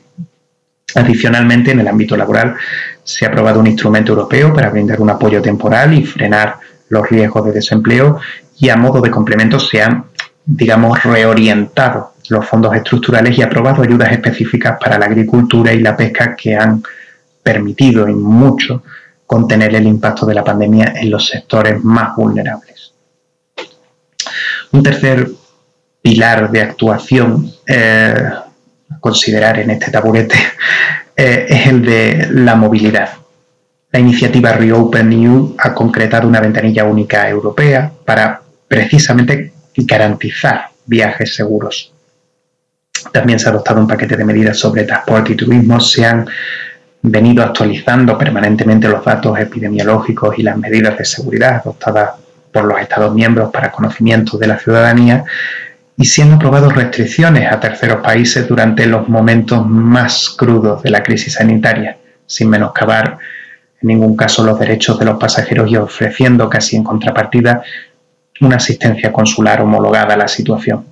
Adicionalmente, 0.93 1.71
en 1.71 1.79
el 1.79 1.87
ámbito 1.87 2.15
laboral 2.15 2.55
se 3.03 3.25
ha 3.25 3.29
aprobado 3.29 3.59
un 3.59 3.67
instrumento 3.67 4.11
europeo 4.11 4.53
para 4.53 4.69
brindar 4.69 5.01
un 5.01 5.09
apoyo 5.09 5.41
temporal 5.41 5.93
y 5.93 6.05
frenar 6.05 6.57
los 6.89 7.09
riesgos 7.09 7.45
de 7.45 7.53
desempleo 7.53 8.19
y 8.59 8.69
a 8.69 8.75
modo 8.75 9.01
de 9.01 9.09
complemento 9.09 9.57
se 9.59 9.81
han, 9.81 10.05
digamos, 10.45 11.01
reorientado 11.03 12.10
los 12.29 12.45
fondos 12.45 12.75
estructurales 12.75 13.37
y 13.37 13.41
aprobado 13.41 13.83
ayudas 13.83 14.11
específicas 14.11 14.77
para 14.79 14.97
la 14.97 15.05
agricultura 15.05 15.73
y 15.73 15.79
la 15.79 15.95
pesca 15.95 16.35
que 16.35 16.55
han 16.55 16.83
permitido 17.43 18.07
en 18.07 18.21
mucho 18.21 18.83
contener 19.25 19.75
el 19.75 19.87
impacto 19.87 20.25
de 20.25 20.33
la 20.33 20.43
pandemia 20.43 20.93
en 20.95 21.09
los 21.09 21.27
sectores 21.27 21.83
más 21.83 22.15
vulnerables. 22.15 22.93
Un 24.71 24.83
tercer 24.83 25.29
pilar 26.01 26.51
de 26.51 26.61
actuación 26.61 27.51
eh, 27.65 28.13
a 28.89 28.99
considerar 28.99 29.59
en 29.59 29.71
este 29.71 29.91
taburete 29.91 30.35
eh, 31.15 31.45
es 31.47 31.67
el 31.67 31.85
de 31.85 32.27
la 32.31 32.55
movilidad. 32.55 33.09
La 33.91 33.99
iniciativa 33.99 34.53
Reopen 34.53 35.11
EU 35.11 35.55
ha 35.57 35.73
concretado 35.73 36.27
una 36.27 36.39
ventanilla 36.39 36.85
única 36.85 37.27
europea 37.29 37.91
para 38.05 38.41
precisamente 38.67 39.53
garantizar 39.75 40.69
viajes 40.85 41.35
seguros. 41.35 41.93
También 43.11 43.39
se 43.39 43.47
ha 43.47 43.51
adoptado 43.51 43.79
un 43.79 43.87
paquete 43.87 44.17
de 44.17 44.25
medidas 44.25 44.57
sobre 44.57 44.83
transporte 44.83 45.33
y 45.33 45.35
turismo. 45.35 45.79
Se 45.79 46.05
han 46.05 46.27
venido 47.01 47.43
actualizando 47.43 48.17
permanentemente 48.17 48.87
los 48.87 49.03
datos 49.03 49.39
epidemiológicos 49.39 50.37
y 50.37 50.43
las 50.43 50.57
medidas 50.57 50.97
de 50.97 51.05
seguridad 51.05 51.61
adoptadas 51.63 52.11
por 52.51 52.65
los 52.65 52.79
Estados 52.79 53.13
miembros 53.13 53.51
para 53.51 53.71
conocimiento 53.71 54.37
de 54.37 54.47
la 54.47 54.59
ciudadanía 54.59 55.23
y 55.97 56.05
se 56.05 56.23
han 56.23 56.33
aprobado 56.33 56.69
restricciones 56.69 57.51
a 57.51 57.59
terceros 57.59 58.01
países 58.01 58.47
durante 58.47 58.85
los 58.85 59.07
momentos 59.07 59.65
más 59.65 60.29
crudos 60.29 60.83
de 60.83 60.89
la 60.89 61.03
crisis 61.03 61.33
sanitaria, 61.33 61.97
sin 62.25 62.49
menoscabar 62.49 63.17
en 63.81 63.87
ningún 63.87 64.15
caso 64.15 64.43
los 64.43 64.59
derechos 64.59 64.97
de 64.99 65.05
los 65.05 65.17
pasajeros 65.17 65.69
y 65.71 65.75
ofreciendo 65.75 66.49
casi 66.49 66.75
en 66.75 66.83
contrapartida 66.83 67.63
una 68.41 68.57
asistencia 68.57 69.11
consular 69.11 69.61
homologada 69.61 70.13
a 70.13 70.17
la 70.17 70.27
situación. 70.27 70.85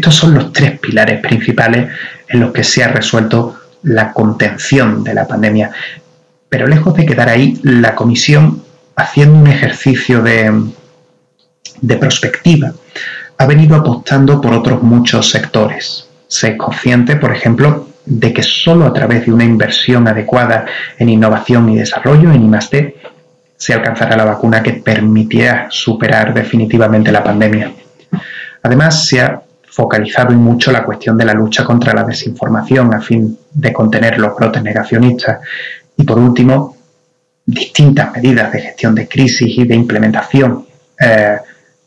Estos 0.00 0.14
son 0.14 0.32
los 0.32 0.50
tres 0.50 0.80
pilares 0.80 1.20
principales 1.20 1.90
en 2.26 2.40
los 2.40 2.52
que 2.52 2.64
se 2.64 2.82
ha 2.82 2.88
resuelto 2.88 3.56
la 3.82 4.14
contención 4.14 5.04
de 5.04 5.12
la 5.12 5.28
pandemia. 5.28 5.72
Pero 6.48 6.66
lejos 6.66 6.94
de 6.94 7.04
quedar 7.04 7.28
ahí, 7.28 7.60
la 7.62 7.94
Comisión, 7.94 8.62
haciendo 8.96 9.38
un 9.38 9.46
ejercicio 9.46 10.22
de, 10.22 10.70
de 11.82 11.96
prospectiva, 11.98 12.72
ha 13.36 13.44
venido 13.44 13.76
apostando 13.76 14.40
por 14.40 14.54
otros 14.54 14.82
muchos 14.82 15.28
sectores. 15.28 16.08
Se 16.28 16.52
es 16.52 16.56
consciente, 16.56 17.16
por 17.16 17.36
ejemplo, 17.36 17.86
de 18.06 18.32
que 18.32 18.42
solo 18.42 18.86
a 18.86 18.94
través 18.94 19.26
de 19.26 19.34
una 19.34 19.44
inversión 19.44 20.08
adecuada 20.08 20.64
en 20.98 21.10
innovación 21.10 21.68
y 21.68 21.76
desarrollo, 21.76 22.32
en 22.32 22.54
I+D, 22.54 22.96
se 23.54 23.74
alcanzará 23.74 24.16
la 24.16 24.24
vacuna 24.24 24.62
que 24.62 24.72
permitirá 24.72 25.66
superar 25.68 26.32
definitivamente 26.32 27.12
la 27.12 27.22
pandemia. 27.22 27.74
Además, 28.62 29.06
se 29.06 29.20
ha 29.20 29.42
focalizado 29.80 30.34
y 30.34 30.36
mucho 30.36 30.70
la 30.70 30.84
cuestión 30.84 31.16
de 31.16 31.24
la 31.24 31.32
lucha 31.32 31.64
contra 31.64 31.94
la 31.94 32.04
desinformación 32.04 32.92
a 32.92 33.00
fin 33.00 33.38
de 33.50 33.72
contener 33.72 34.18
los 34.18 34.36
brotes 34.36 34.62
negacionistas. 34.62 35.40
Y 35.96 36.04
por 36.04 36.18
último, 36.18 36.76
distintas 37.46 38.12
medidas 38.12 38.52
de 38.52 38.60
gestión 38.60 38.94
de 38.94 39.08
crisis 39.08 39.56
y 39.56 39.64
de 39.64 39.74
implementación 39.74 40.66
eh, 41.00 41.38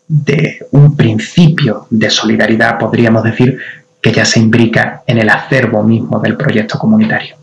de 0.07 0.65
un 0.71 0.95
principio 0.95 1.85
de 1.91 2.09
solidaridad, 2.09 2.79
podríamos 2.79 3.23
decir, 3.23 3.59
que 4.01 4.12
ya 4.12 4.25
se 4.25 4.39
imbrica 4.39 5.03
en 5.05 5.19
el 5.19 5.29
acervo 5.29 5.83
mismo 5.83 6.19
del 6.19 6.35
proyecto 6.35 6.79
comunitario. 6.79 7.35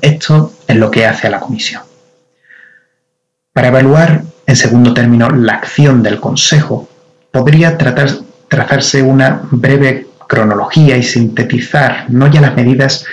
Esto 0.00 0.52
es 0.66 0.74
lo 0.74 0.90
que 0.90 1.06
hace 1.06 1.28
a 1.28 1.30
la 1.30 1.38
Comisión. 1.38 1.82
Para 3.52 3.68
evaluar, 3.68 4.24
en 4.44 4.56
segundo 4.56 4.92
término, 4.92 5.30
la 5.30 5.54
acción 5.54 6.02
del 6.02 6.18
Consejo, 6.18 6.88
podría 7.30 7.78
trazarse 8.54 9.02
una 9.02 9.42
breve 9.50 10.06
cronología 10.28 10.96
y 10.96 11.02
sintetizar 11.02 12.06
no 12.08 12.28
ya 12.28 12.40
las 12.40 12.54
medidas, 12.54 13.04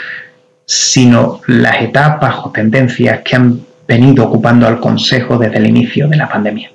sino 0.65 1.41
las 1.47 1.81
etapas 1.81 2.35
o 2.43 2.51
tendencias 2.51 3.21
que 3.23 3.35
han 3.35 3.61
venido 3.87 4.25
ocupando 4.25 4.67
al 4.67 4.79
Consejo 4.79 5.39
desde 5.39 5.57
el 5.57 5.65
inicio 5.65 6.07
de 6.07 6.17
la 6.17 6.29
pandemia. 6.29 6.71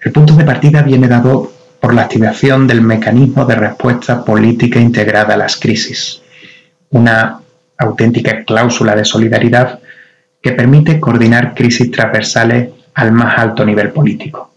El 0.00 0.12
punto 0.12 0.34
de 0.34 0.44
partida 0.44 0.82
viene 0.82 1.08
dado 1.08 1.52
por 1.80 1.92
la 1.92 2.02
activación 2.02 2.68
del 2.68 2.80
mecanismo 2.80 3.44
de 3.44 3.56
respuesta 3.56 4.24
política 4.24 4.78
integrada 4.78 5.34
a 5.34 5.36
las 5.36 5.56
crisis, 5.56 6.22
una 6.90 7.40
auténtica 7.76 8.44
cláusula 8.44 8.94
de 8.94 9.04
solidaridad 9.04 9.80
que 10.40 10.52
permite 10.52 11.00
coordinar 11.00 11.54
crisis 11.54 11.90
transversales 11.90 12.70
al 12.94 13.10
más 13.10 13.36
alto 13.36 13.64
nivel 13.66 13.90
político. 13.90 14.52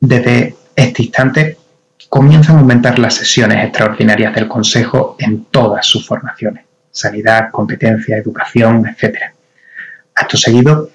Desde 0.00 0.56
este 0.76 1.02
instante 1.02 1.56
comienzan 2.08 2.56
a 2.56 2.58
aumentar 2.60 2.98
las 2.98 3.14
sesiones 3.14 3.64
extraordinarias 3.64 4.34
del 4.34 4.46
Consejo 4.46 5.16
en 5.18 5.46
todas 5.46 5.86
sus 5.86 6.06
formaciones, 6.06 6.64
sanidad, 6.90 7.50
competencia, 7.50 8.16
educación, 8.16 8.86
etc. 8.86 9.16
Acto 10.14 10.36
seguido, 10.36 10.90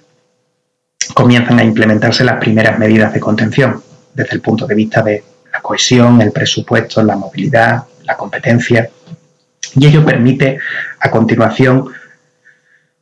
comienzan 1.13 1.59
a 1.59 1.63
implementarse 1.63 2.23
las 2.23 2.39
primeras 2.39 2.79
medidas 2.79 3.13
de 3.13 3.19
contención, 3.19 3.83
desde 4.13 4.35
el 4.35 4.41
punto 4.41 4.67
de 4.67 4.75
vista 4.75 5.01
de 5.01 5.23
la 5.51 5.61
cohesión, 5.61 6.21
el 6.21 6.31
presupuesto, 6.31 7.03
la 7.03 7.15
movilidad, 7.15 7.83
la 8.03 8.15
competencia, 8.15 8.89
y 9.75 9.85
ello 9.85 10.05
permite 10.05 10.59
a 10.99 11.09
continuación 11.09 11.89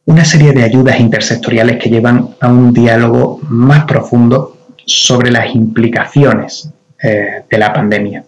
una 0.05 0.25
serie 0.25 0.53
de 0.53 0.63
ayudas 0.63 0.99
intersectoriales 0.99 1.81
que 1.81 1.89
llevan 1.89 2.35
a 2.39 2.47
un 2.47 2.73
diálogo 2.73 3.39
más 3.43 3.85
profundo 3.85 4.58
sobre 4.89 5.31
las 5.31 5.53
implicaciones 5.53 6.69
eh, 7.01 7.43
de 7.49 7.57
la 7.57 7.71
pandemia. 7.71 8.23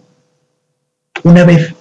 Una 1.24 1.44
vez 1.44 1.74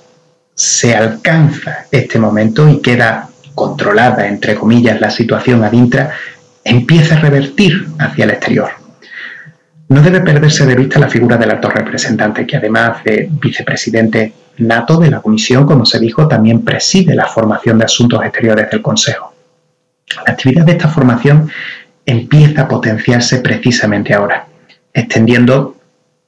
se 0.54 0.96
alcanza 0.96 1.86
este 1.92 2.20
momento 2.20 2.68
y 2.68 2.82
queda 2.82 3.30
controlada, 3.56 4.28
entre 4.28 4.56
comillas, 4.56 5.00
la 5.00 5.10
situación 5.10 5.64
adintra, 5.64 6.12
empieza 6.64 7.16
a 7.16 7.20
revertir 7.20 7.88
hacia 8.00 8.26
el 8.26 8.32
exterior. 8.32 8.70
No 9.90 10.02
debe 10.02 10.22
perderse 10.22 10.66
de 10.66 10.76
vista 10.76 11.00
la 11.00 11.10
figura 11.10 11.38
del 11.38 11.52
alto 11.52 11.70
representante, 11.70 12.48
que 12.48 12.58
además 12.58 13.04
de 13.04 13.28
vicepresidente 13.30 14.34
nato 14.58 14.98
de 14.98 15.10
la 15.10 15.22
Comisión, 15.22 15.66
como 15.66 15.86
se 15.86 16.00
dijo, 16.00 16.28
también 16.28 16.64
preside 16.64 17.16
la 17.16 17.28
formación 17.28 17.78
de 17.78 17.86
asuntos 17.86 18.24
exteriores 18.24 18.70
del 18.70 18.82
Consejo. 18.82 19.34
La 20.26 20.34
actividad 20.34 20.66
de 20.66 20.74
esta 20.74 20.88
formación 20.88 21.50
empieza 22.06 22.64
a 22.64 22.68
potenciarse 22.68 23.40
precisamente 23.40 24.14
ahora, 24.14 24.48
extendiendo 24.94 25.76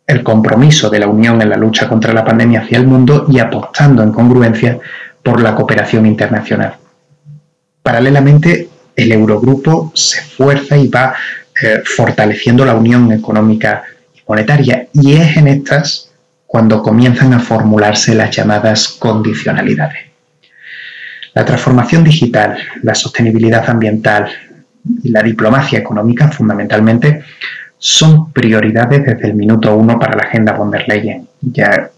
el 0.05 0.24
compromiso 0.24 0.89
de 0.89 1.00
la 1.00 1.08
Unión 1.08 1.41
en 1.41 1.50
la 1.50 1.58
lucha 1.58 1.88
contra 1.88 2.13
la 2.13 2.25
pandemia 2.25 2.62
hacia 2.62 2.77
el 2.77 2.88
mundo 2.88 3.25
y 3.29 3.39
apostando 3.39 4.03
en 4.03 4.12
congruencia 4.12 4.79
por 5.22 5.41
la 5.41 5.55
cooperación 5.55 6.05
internacional. 6.05 6.75
Paralelamente, 7.82 8.70
el 8.96 9.12
Eurogrupo 9.12 9.91
se 9.96 10.20
esfuerza 10.20 10.77
y 10.77 10.88
va 10.88 11.15
eh, 11.62 11.82
fortaleciendo 11.86 12.65
la 12.65 12.75
unión 12.75 13.12
económica 13.12 13.84
y 14.13 14.22
monetaria 14.27 14.88
y 14.93 15.13
es 15.13 15.38
en 15.38 15.48
estas 15.48 16.12
cuando 16.46 16.84
comienzan 16.84 17.34
a 17.34 17.39
formularse 17.39 18.13
las 18.13 18.36
llamadas 18.36 18.88
condicionalidades. 18.88 20.00
La 21.34 21.43
transformación 21.46 22.03
digital, 22.03 22.57
la 22.83 22.94
sostenibilidad 22.94 23.68
ambiental 23.68 24.29
y 25.01 25.09
la 25.09 25.24
diplomacia 25.24 25.79
económica 25.79 26.27
fundamentalmente 26.29 27.24
son 27.85 28.31
prioridades 28.31 29.03
desde 29.03 29.27
el 29.27 29.33
minuto 29.33 29.75
uno 29.75 30.00
para 30.00 30.15
la 30.15 30.24
agenda 30.24 30.53
von 30.53 30.72
der 30.72 30.87
Leyen. 30.87 31.27
Ya 31.41 31.91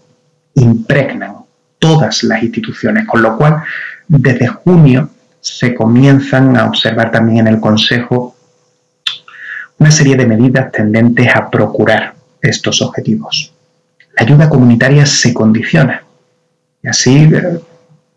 impregnan 0.54 1.36
todas 1.78 2.24
las 2.24 2.42
instituciones, 2.42 3.06
con 3.06 3.22
lo 3.22 3.36
cual 3.36 3.62
desde 4.08 4.48
junio 4.48 5.10
se 5.40 5.76
comienzan 5.76 6.56
a 6.56 6.66
observar 6.66 7.12
también 7.12 7.46
en 7.46 7.54
el 7.54 7.60
Consejo 7.60 8.34
una 9.78 9.92
serie 9.92 10.16
de 10.16 10.26
medidas 10.26 10.72
tendentes 10.72 11.28
a 11.36 11.48
procurar 11.48 12.16
estos 12.42 12.82
objetivos. 12.82 13.52
La 14.16 14.26
ayuda 14.26 14.48
comunitaria 14.48 15.06
se 15.06 15.32
condiciona 15.32 16.02
y 16.82 16.88
así, 16.88 17.30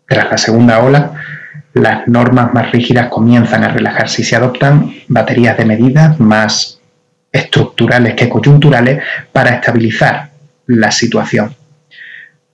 tras 0.08 0.28
la 0.28 0.38
segunda 0.38 0.80
ola, 0.80 1.12
las 1.74 2.08
normas 2.08 2.52
más 2.52 2.72
rígidas 2.72 3.10
comienzan 3.10 3.62
a 3.62 3.68
relajarse 3.68 4.22
y 4.22 4.24
se 4.24 4.34
adoptan 4.34 4.92
baterías 5.06 5.56
de 5.56 5.64
medidas 5.66 6.18
más 6.18 6.79
estructurales 7.32 8.14
que 8.14 8.28
coyunturales 8.28 9.02
para 9.32 9.50
estabilizar 9.50 10.30
la 10.66 10.90
situación. 10.90 11.54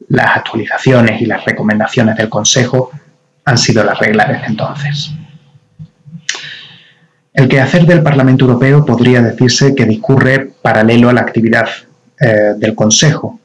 Las 0.09 0.37
actualizaciones 0.37 1.21
y 1.21 1.27
las 1.27 1.45
recomendaciones 1.45 2.17
del 2.17 2.29
Consejo 2.29 2.91
han 3.45 3.59
sido 3.59 3.83
la 3.85 3.95
regla 3.95 4.27
desde 4.27 4.47
entonces. 4.47 5.11
El 7.33 7.49
quehacer 7.49 7.85
del 7.85 8.03
Parlamento 8.03 8.47
Europeo 8.47 8.85
podría 8.85 9.21
decirse 9.21 9.75
que 9.75 9.85
discurre 9.85 10.51
paralelo 10.63 11.11
a 11.11 11.13
la 11.13 11.21
actividad 11.21 11.69
eh, 12.19 12.55
del 12.57 12.75
Consejo. 12.75 13.41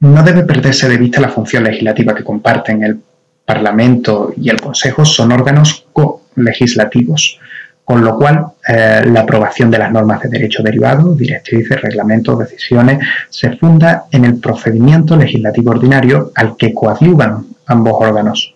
No 0.00 0.22
debe 0.22 0.44
perderse 0.44 0.88
de 0.88 0.96
vista 0.96 1.20
la 1.20 1.28
función 1.28 1.64
legislativa 1.64 2.14
que 2.14 2.24
comparten 2.24 2.82
el 2.82 3.00
Parlamento 3.44 4.32
y 4.36 4.48
el 4.48 4.60
Consejo, 4.60 5.04
son 5.04 5.32
órganos 5.32 5.86
co-legislativos 5.92 7.38
con 7.84 8.02
lo 8.02 8.16
cual 8.16 8.46
eh, 8.66 9.02
la 9.06 9.20
aprobación 9.20 9.70
de 9.70 9.78
las 9.78 9.92
normas 9.92 10.22
de 10.22 10.30
derecho 10.30 10.62
derivado, 10.62 11.14
directrices, 11.14 11.80
reglamentos, 11.82 12.38
decisiones, 12.38 12.98
se 13.28 13.56
funda 13.56 14.04
en 14.10 14.24
el 14.24 14.36
procedimiento 14.40 15.16
legislativo 15.16 15.72
ordinario 15.72 16.32
al 16.34 16.56
que 16.56 16.72
coadyuvan 16.72 17.46
ambos 17.66 17.94
órganos. 17.98 18.54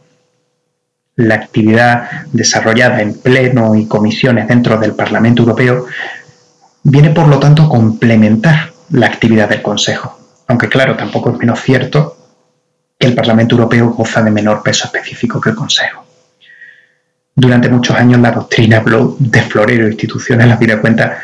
La 1.17 1.35
actividad 1.35 2.09
desarrollada 2.33 3.03
en 3.03 3.21
pleno 3.21 3.75
y 3.75 3.87
comisiones 3.87 4.49
dentro 4.49 4.79
del 4.79 4.95
Parlamento 4.95 5.43
Europeo 5.43 5.87
viene 6.85 7.11
por 7.11 7.29
lo 7.29 7.38
tanto 7.38 7.64
a 7.64 7.69
complementar 7.69 8.73
la 8.91 9.07
actividad 9.07 9.49
del 9.49 9.61
Consejo, 9.61 10.19
aunque 10.47 10.69
claro, 10.69 10.97
tampoco 10.97 11.33
es 11.33 11.38
menos 11.38 11.61
cierto 11.61 12.17
que 12.99 13.07
el 13.07 13.14
Parlamento 13.14 13.57
Europeo 13.57 13.91
goza 13.91 14.23
de 14.23 14.31
menor 14.31 14.62
peso 14.62 14.87
específico 14.87 15.41
que 15.41 15.51
el 15.51 15.57
Consejo. 15.57 15.98
Durante 17.38 17.68
muchos 17.68 17.94
años 17.94 18.20
la 18.20 18.33
doctrina 18.33 18.83
de 19.20 19.42
florero 19.42 19.87
instituciones 19.87 20.48
la 20.48 20.59
pide 20.59 20.81
cuenta 20.81 21.20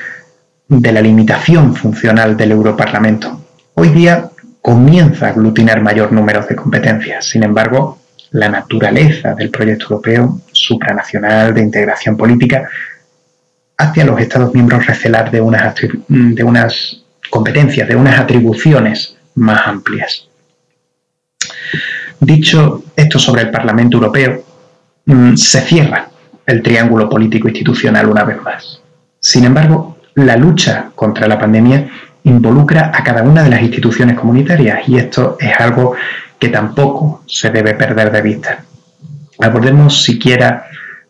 de 0.69 0.93
la 0.93 1.03
limitación 1.03 1.75
funcional 1.75 2.37
del 2.37 2.53
Europarlamento. 2.53 3.41
Hoy 3.75 3.89
día 3.89 4.31
comienza 4.63 5.27
a 5.27 5.31
aglutinar 5.31 5.83
mayor 5.83 6.13
número 6.13 6.47
de 6.47 6.55
competencias. 6.55 7.25
Sin 7.25 7.43
embargo, 7.43 7.99
la 8.31 8.49
naturaleza 8.49 9.35
del 9.35 9.51
proyecto 9.51 9.87
europeo 9.87 10.41
supranacional 10.53 11.53
de 11.53 11.63
integración 11.63 12.17
política 12.17 12.69
hace 13.77 14.03
a 14.03 14.05
los 14.05 14.21
Estados 14.21 14.55
miembros 14.55 14.87
recelar 14.87 15.33
de 15.33 15.41
unas, 15.41 15.75
de 16.07 16.45
unas 16.45 17.03
competencias, 17.29 17.89
de 17.89 17.97
unas 17.97 18.21
atribuciones 18.21 19.17
más 19.35 19.67
amplias. 19.67 20.29
Dicho 22.21 22.85
esto 22.95 23.19
sobre 23.19 23.43
el 23.43 23.51
Parlamento 23.51 23.97
Europeo, 23.97 24.54
Mm, 25.07 25.37
se 25.37 25.61
cierra 25.61 26.09
el 26.47 26.63
triángulo 26.63 27.09
político 27.09 27.49
institucional 27.49 28.09
una 28.09 28.25
vez 28.25 28.41
más. 28.43 28.81
Sin 29.21 29.45
embargo, 29.45 29.99
la 30.15 30.37
lucha 30.37 30.91
contra 30.95 31.27
la 31.27 31.39
pandemia 31.39 31.89
involucra 32.25 32.91
a 32.95 33.05
cada 33.05 33.23
una 33.23 33.43
de 33.43 33.51
las 33.51 33.63
instituciones 33.63 34.19
comunitarias 34.19 34.89
y 34.89 34.97
esto 34.97 35.37
es 35.39 35.53
algo 35.61 35.95
que 36.39 36.49
tampoco 36.49 37.23
se 37.27 37.51
debe 37.51 37.75
perder 37.75 38.11
de 38.11 38.23
vista. 38.23 38.65
Abordemos 39.41 40.03
siquiera 40.03 40.67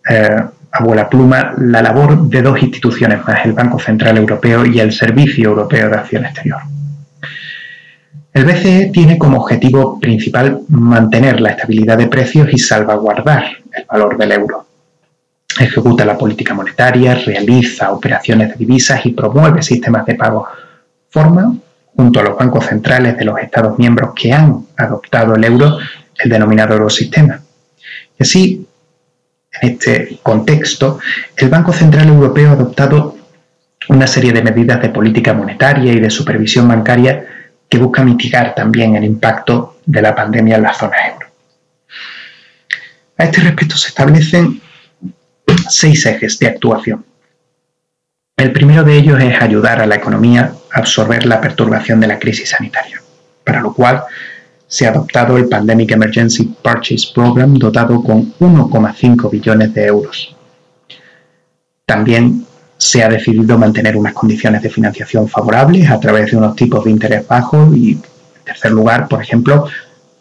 eh, 0.09 0.43
a 0.73 0.83
buena 0.83 1.09
pluma 1.09 1.55
la 1.59 1.83
labor 1.83 2.29
de 2.29 2.43
dos 2.43 2.61
instituciones 2.61 3.25
más, 3.25 3.45
el 3.45 3.53
Banco 3.53 3.79
Central 3.79 4.17
Europeo 4.17 4.65
y 4.67 4.81
el 4.81 4.93
Servicio 4.93 5.51
Europeo 5.51 5.89
de 5.89 5.97
Acción 5.97 6.25
Exterior. 6.25 6.61
El 8.33 8.45
BCE 8.45 8.91
tiene 8.93 9.17
como 9.17 9.39
objetivo 9.39 10.01
principal 10.01 10.63
mantener 10.69 11.41
la 11.41 11.51
estabilidad 11.51 11.97
de 11.97 12.09
precios 12.09 12.49
y 12.53 12.59
salvaguardar 12.59 13.45
el 13.77 13.85
valor 13.85 14.17
del 14.17 14.33
euro. 14.33 14.67
Ejecuta 15.59 16.05
la 16.05 16.19
política 16.19 16.55
monetaria, 16.55 17.15
realiza 17.15 17.93
operaciones 17.93 18.51
de 18.51 18.57
divisas 18.57 19.05
y 19.07 19.13
promueve 19.13 19.63
sistemas 19.63 20.05
de 20.05 20.15
pago. 20.15 20.47
Forma, 21.11 21.55
junto 21.97 22.21
a 22.21 22.23
los 22.25 22.37
bancos 22.37 22.67
centrales 22.67 23.17
de 23.17 23.25
los 23.25 23.39
Estados 23.39 23.79
miembros 23.79 24.13
que 24.15 24.33
han 24.33 24.67
adoptado 24.77 25.37
el 25.37 25.45
euro, 25.45 25.79
el 26.19 26.31
denominado 26.31 26.75
eurosistema. 26.75 27.41
Y 28.19 28.23
así, 28.23 28.67
en 29.61 29.71
este 29.71 30.19
contexto, 30.23 30.99
el 31.37 31.49
Banco 31.49 31.73
Central 31.73 32.09
Europeo 32.09 32.51
ha 32.51 32.53
adoptado 32.55 33.17
una 33.89 34.07
serie 34.07 34.33
de 34.33 34.43
medidas 34.43 34.81
de 34.83 34.89
política 34.89 35.35
monetaria 35.35 35.93
y 35.93 36.01
de 36.01 36.11
supervisión 36.11 36.67
bancaria 36.67 37.27
que 37.69 37.79
busca 37.79 38.03
mitigar 38.03 38.55
también 38.55 38.97
el 38.97 39.05
impacto 39.05 39.77
de 39.87 40.03
la 40.03 40.15
pandemia 40.15 40.57
en 40.57 40.63
la 40.63 40.75
zona 40.75 40.97
euro. 41.13 41.24
A 43.17 43.25
este 43.25 43.41
respecto 43.41 43.77
se 43.77 43.89
establecen 43.89 44.61
seis 45.69 46.05
ejes 46.07 46.39
de 46.39 46.49
actuación. 46.49 47.05
El 48.37 48.53
primero 48.53 48.83
de 48.83 48.97
ellos 48.97 49.23
es 49.23 49.41
ayudar 49.41 49.81
a 49.81 49.87
la 49.87 49.95
economía 49.95 50.55
a 50.73 50.79
absorber 50.79 51.25
la 51.25 51.41
perturbación 51.41 52.01
de 52.01 52.09
la 52.09 52.19
crisis 52.19 52.51
sanitaria, 52.51 53.01
para 53.45 53.61
lo 53.61 53.73
cual 53.73 54.03
se 54.67 54.87
ha 54.87 54.91
adoptado 54.91 55.39
el 55.39 55.49
Pandemic 55.49 55.93
Emergency 55.93 56.53
Purchase 56.61 57.13
Program 57.15 57.55
dotado 57.55 58.03
con 58.03 58.35
1,5 58.39 59.31
billones 59.31 59.73
de 59.73 59.87
euros. 59.87 60.35
También 61.87 62.45
se 62.77 63.05
ha 63.05 63.09
decidido 63.09 63.57
mantener 63.57 63.97
unas 63.97 64.15
condiciones 64.15 64.63
de 64.63 64.71
financiación 64.71 65.29
favorables 65.29 65.89
a 65.89 66.01
través 66.01 66.33
de 66.33 66.37
unos 66.37 66.57
tipos 66.57 66.85
de 66.85 66.91
interés 66.91 67.27
bajos 67.29 67.77
y, 67.77 67.93
en 67.93 68.03
tercer 68.45 68.73
lugar, 68.73 69.07
por 69.07 69.23
ejemplo, 69.23 69.69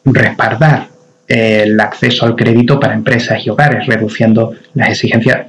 respaldar 0.05 0.92
el 1.27 1.79
acceso 1.79 2.25
al 2.25 2.35
crédito 2.35 2.79
para 2.79 2.93
empresas 2.93 3.45
y 3.45 3.49
hogares, 3.49 3.85
reduciendo 3.87 4.53
las 4.73 4.89
exigencias 4.89 5.47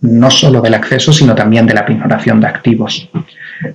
no 0.00 0.30
solo 0.30 0.60
del 0.60 0.74
acceso, 0.74 1.12
sino 1.12 1.34
también 1.34 1.66
de 1.66 1.74
la 1.74 1.86
pignoración 1.86 2.40
de 2.40 2.48
activos. 2.48 3.08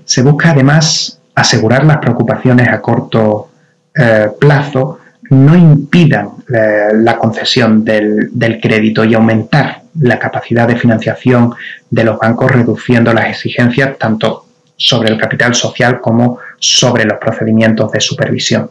Se 0.03 0.21
busca 0.21 0.51
además 0.51 1.19
asegurar 1.35 1.85
las 1.85 1.97
preocupaciones 1.97 2.67
a 2.67 2.81
corto 2.81 3.49
eh, 3.95 4.27
plazo 4.39 4.99
no 5.29 5.55
impidan 5.55 6.29
eh, 6.53 6.89
la 6.93 7.17
concesión 7.17 7.83
del, 7.83 8.59
crédito 8.61 9.03
y 9.03 9.13
aumentar 9.13 9.81
la 9.99 10.19
capacidad 10.19 10.67
de 10.67 10.75
financiación 10.75 11.53
de 11.89 12.03
los 12.03 12.17
bancos, 12.19 12.51
reduciendo 12.51 13.13
las 13.13 13.29
exigencias 13.29 13.97
tanto 13.97 14.45
sobre 14.75 15.09
el 15.09 15.17
capital 15.17 15.55
social 15.55 15.99
como 15.99 16.39
sobre 16.59 17.05
los 17.05 17.17
procedimientos 17.17 17.91
de 17.91 17.99
supervisión. 17.99 18.69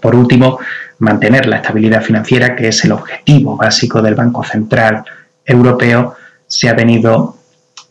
Por 0.00 0.14
último, 0.14 0.58
mantener 0.98 1.46
la 1.46 1.56
estabilidad 1.56 2.02
financiera, 2.02 2.56
que 2.56 2.68
es 2.68 2.84
el 2.84 2.92
objetivo 2.92 3.56
básico 3.56 4.02
del 4.02 4.14
Banco 4.14 4.44
Central 4.44 5.04
Europeo, 5.44 6.14
se 6.46 6.68
ha 6.68 6.74
venido 6.74 7.36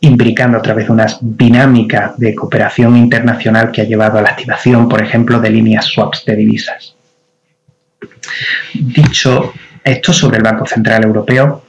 imbricando 0.00 0.58
a 0.58 0.62
través 0.62 0.86
de 0.86 0.92
una 0.92 1.06
dinámica 1.20 2.14
de 2.16 2.34
cooperación 2.34 2.96
internacional 2.96 3.70
que 3.70 3.82
ha 3.82 3.84
llevado 3.84 4.18
a 4.18 4.22
la 4.22 4.30
activación, 4.30 4.88
por 4.88 5.02
ejemplo, 5.02 5.40
de 5.40 5.50
líneas 5.50 5.86
swaps 5.86 6.24
de 6.24 6.36
divisas. 6.36 6.94
Dicho 8.74 9.52
esto 9.82 10.12
sobre 10.12 10.38
el 10.38 10.42
Banco 10.42 10.66
Central 10.66 11.04
Europeo, 11.04 11.62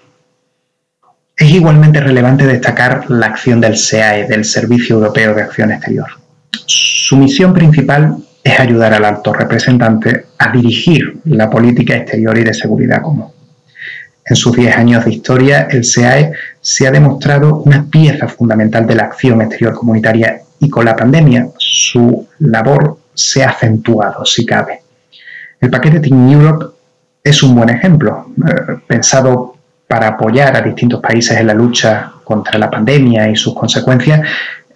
es 1.36 1.52
igualmente 1.52 2.02
relevante 2.02 2.48
destacar 2.48 3.10
la 3.12 3.28
acción 3.28 3.62
del 3.62 3.78
SEAE, 3.78 4.28
del 4.28 4.44
Servicio 4.44 4.96
Europeo 4.96 5.36
de 5.36 5.44
Acción 5.44 5.72
Exterior. 5.72 6.08
Su 6.66 7.16
misión 7.16 7.54
principal 7.54 8.18
es 8.48 8.60
ayudar 8.62 8.94
al 8.94 9.04
alto 9.04 9.34
representante 9.34 10.28
a 10.38 10.52
dirigir 10.52 11.20
la 11.26 11.50
política 11.50 11.96
exterior 11.96 12.38
y 12.38 12.44
de 12.46 12.54
seguridad 12.54 13.02
común. 13.02 13.28
En 14.26 14.36
sus 14.36 14.56
10 14.56 14.78
años 14.78 15.04
de 15.04 15.12
historia, 15.12 15.68
el 15.70 15.84
SEAE 15.84 16.32
se 16.62 16.88
ha 16.88 16.92
demostrado 16.92 17.58
una 17.66 17.86
pieza 17.90 18.28
fundamental 18.28 18.88
de 18.88 18.96
la 18.96 19.04
acción 19.04 19.42
exterior 19.42 19.74
comunitaria 19.74 20.42
y 20.60 20.70
con 20.70 20.86
la 20.86 20.96
pandemia 20.96 21.50
su 21.58 22.28
labor 22.40 23.00
se 23.14 23.44
ha 23.44 23.50
acentuado, 23.50 24.26
si 24.26 24.46
cabe. 24.46 24.82
El 25.60 25.70
paquete 25.70 26.00
Team 26.00 26.32
Europe 26.32 26.68
es 27.24 27.44
un 27.44 27.54
buen 27.54 27.70
ejemplo, 27.70 28.28
eh, 28.38 28.78
pensado 28.88 29.56
para 29.88 30.08
apoyar 30.08 30.56
a 30.56 30.62
distintos 30.62 31.02
países 31.02 31.38
en 31.38 31.48
la 31.48 31.54
lucha 31.54 32.14
contra 32.24 32.58
la 32.58 32.70
pandemia 32.70 33.30
y 33.30 33.36
sus 33.36 33.54
consecuencias, 33.54 34.22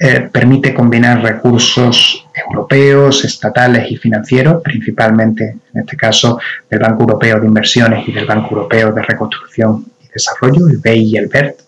eh, 0.04 0.30
permite 0.32 0.74
combinar 0.74 1.22
recursos 1.22 2.26
europeos, 2.34 3.24
estatales 3.24 3.92
y 3.92 3.98
financieros, 3.98 4.60
principalmente 4.64 5.58
en 5.72 5.82
este 5.82 5.96
caso 5.96 6.40
del 6.68 6.80
Banco 6.80 7.04
Europeo 7.04 7.40
de 7.40 7.46
Inversiones 7.46 8.08
y 8.08 8.12
del 8.12 8.26
Banco 8.26 8.56
Europeo 8.56 8.92
de 8.94 9.04
Reconstrucción 9.04 9.86
y 10.04 10.08
Desarrollo, 10.12 10.68
el 10.70 10.80
BEI 10.80 11.04
y 11.04 11.18
el 11.18 11.28
BERT. 11.28 11.60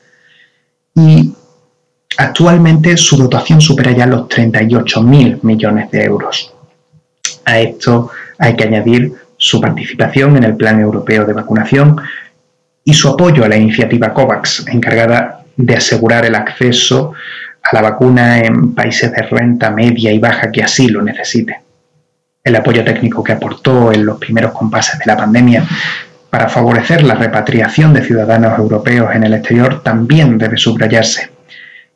Y 0.96 1.32
actualmente 2.18 2.98
su 2.98 3.18
dotación 3.18 3.62
supera 3.62 3.92
ya 3.92 4.08
los 4.08 4.28
38.000 4.28 5.44
millones 5.44 5.92
de 5.92 6.04
euros. 6.04 6.56
A 7.46 7.60
esto 7.60 8.10
hay 8.40 8.56
que 8.56 8.64
añadir 8.64 9.14
su 9.38 9.62
participación 9.62 10.38
en 10.38 10.44
el 10.46 10.56
Plan 10.56 10.80
Europeo 10.80 11.24
de 11.26 11.34
Vacunación 11.34 12.02
y 12.84 12.96
su 12.96 13.10
apoyo 13.10 13.46
a 13.46 13.48
la 13.48 13.58
iniciativa 13.58 14.12
COVAX, 14.12 14.66
encargada 14.70 15.46
de 15.56 15.76
asegurar 15.76 16.26
el 16.26 16.34
acceso 16.34 17.14
a 17.64 17.76
la 17.76 17.82
vacuna 17.82 18.40
en 18.40 18.76
países 18.76 19.12
de 19.12 19.22
renta 19.22 19.72
media 19.72 20.12
y 20.12 20.20
baja 20.20 20.52
que 20.52 20.64
así 20.64 20.88
lo 20.88 21.02
necesiten. 21.02 21.56
El 22.44 22.56
apoyo 22.56 22.84
técnico 22.84 23.24
que 23.24 23.32
aportó 23.32 23.92
en 23.92 24.06
los 24.06 24.18
primeros 24.18 24.52
compases 24.52 25.00
de 25.00 25.06
la 25.06 25.16
pandemia 25.16 25.66
para 26.30 26.50
favorecer 26.50 27.04
la 27.04 27.16
repatriación 27.16 27.94
de 27.94 28.04
ciudadanos 28.04 28.58
europeos 28.58 29.16
en 29.16 29.24
el 29.24 29.34
exterior 29.34 29.82
también 29.82 30.38
debe 30.38 30.58
subrayarse. 30.58 31.30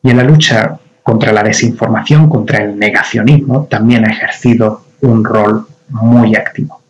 Y 0.04 0.12
en 0.12 0.18
la 0.18 0.24
lucha 0.24 0.80
contra 1.04 1.34
la 1.34 1.44
desinformación, 1.44 2.30
contra 2.30 2.64
el 2.64 2.78
negacionismo, 2.78 3.66
también 3.66 4.06
ha 4.06 4.12
ejercido 4.12 4.84
un 5.02 5.26
rol 5.26 5.68
muy 5.90 6.36
activo. 6.36 6.82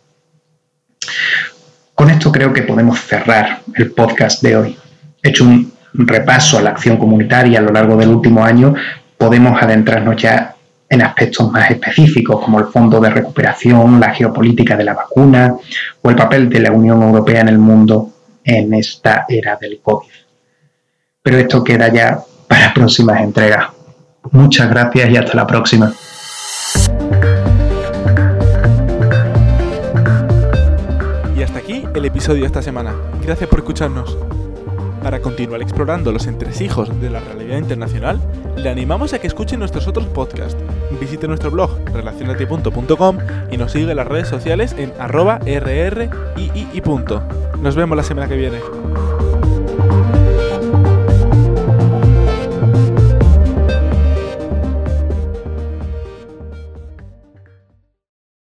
Con 1.95 2.09
esto 2.09 2.31
creo 2.31 2.53
que 2.53 2.63
podemos 2.63 2.99
cerrar 2.99 3.61
el 3.75 3.91
podcast 3.91 4.43
de 4.43 4.55
hoy. 4.55 4.77
He 5.23 5.29
hecho 5.29 5.45
un 5.45 5.71
repaso 5.97 6.57
a 6.57 6.61
la 6.61 6.69
acción 6.71 6.97
comunitaria 6.97 7.59
a 7.59 7.61
lo 7.61 7.71
largo 7.71 7.97
del 7.97 8.09
último 8.09 8.43
año, 8.43 8.75
podemos 9.17 9.61
adentrarnos 9.61 10.21
ya 10.21 10.55
en 10.89 11.01
aspectos 11.01 11.51
más 11.51 11.69
específicos 11.69 12.41
como 12.43 12.59
el 12.59 12.67
Fondo 12.67 12.99
de 12.99 13.09
Recuperación, 13.09 13.99
la 13.99 14.13
geopolítica 14.13 14.77
de 14.77 14.83
la 14.83 14.93
vacuna 14.93 15.55
o 16.01 16.09
el 16.09 16.15
papel 16.15 16.49
de 16.49 16.61
la 16.61 16.71
Unión 16.71 17.01
Europea 17.01 17.41
en 17.41 17.49
el 17.49 17.57
mundo 17.57 18.11
en 18.43 18.73
esta 18.73 19.25
era 19.27 19.57
del 19.57 19.79
COVID. 19.81 20.07
Pero 21.21 21.37
esto 21.37 21.63
queda 21.63 21.89
ya 21.89 22.19
para 22.47 22.73
próximas 22.73 23.21
entregas. 23.21 23.67
Muchas 24.31 24.69
gracias 24.69 25.09
y 25.09 25.17
hasta 25.17 25.35
la 25.35 25.47
próxima. 25.47 25.93
Y 31.35 31.43
hasta 31.43 31.59
aquí 31.59 31.83
el 31.93 32.05
episodio 32.05 32.41
de 32.41 32.47
esta 32.47 32.61
semana. 32.61 32.95
Gracias 33.21 33.49
por 33.49 33.59
escucharnos. 33.59 34.36
Para 35.07 35.21
continuar 35.21 35.61
explorando 35.61 36.11
los 36.11 36.27
entresijos 36.27 36.99
de 36.99 37.09
la 37.09 37.21
realidad 37.21 37.59
internacional, 37.59 38.19
le 38.57 38.69
animamos 38.69 39.13
a 39.13 39.19
que 39.19 39.27
escuche 39.27 39.55
nuestros 39.55 39.87
otros 39.87 40.05
podcasts. 40.07 40.61
Visite 40.99 41.29
nuestro 41.29 41.49
blog 41.49 41.79
relacionati.com 41.93 43.17
y 43.49 43.55
nos 43.55 43.71
siga 43.71 43.91
en 43.91 43.95
las 43.95 44.07
redes 44.07 44.27
sociales 44.27 44.75
en 44.77 44.91
arroba 44.99 45.39
rrii. 45.39 46.11
Nos 47.61 47.77
vemos 47.77 47.95
la 47.95 48.03
semana 48.03 48.27
que 48.27 48.35
viene. 48.35 48.59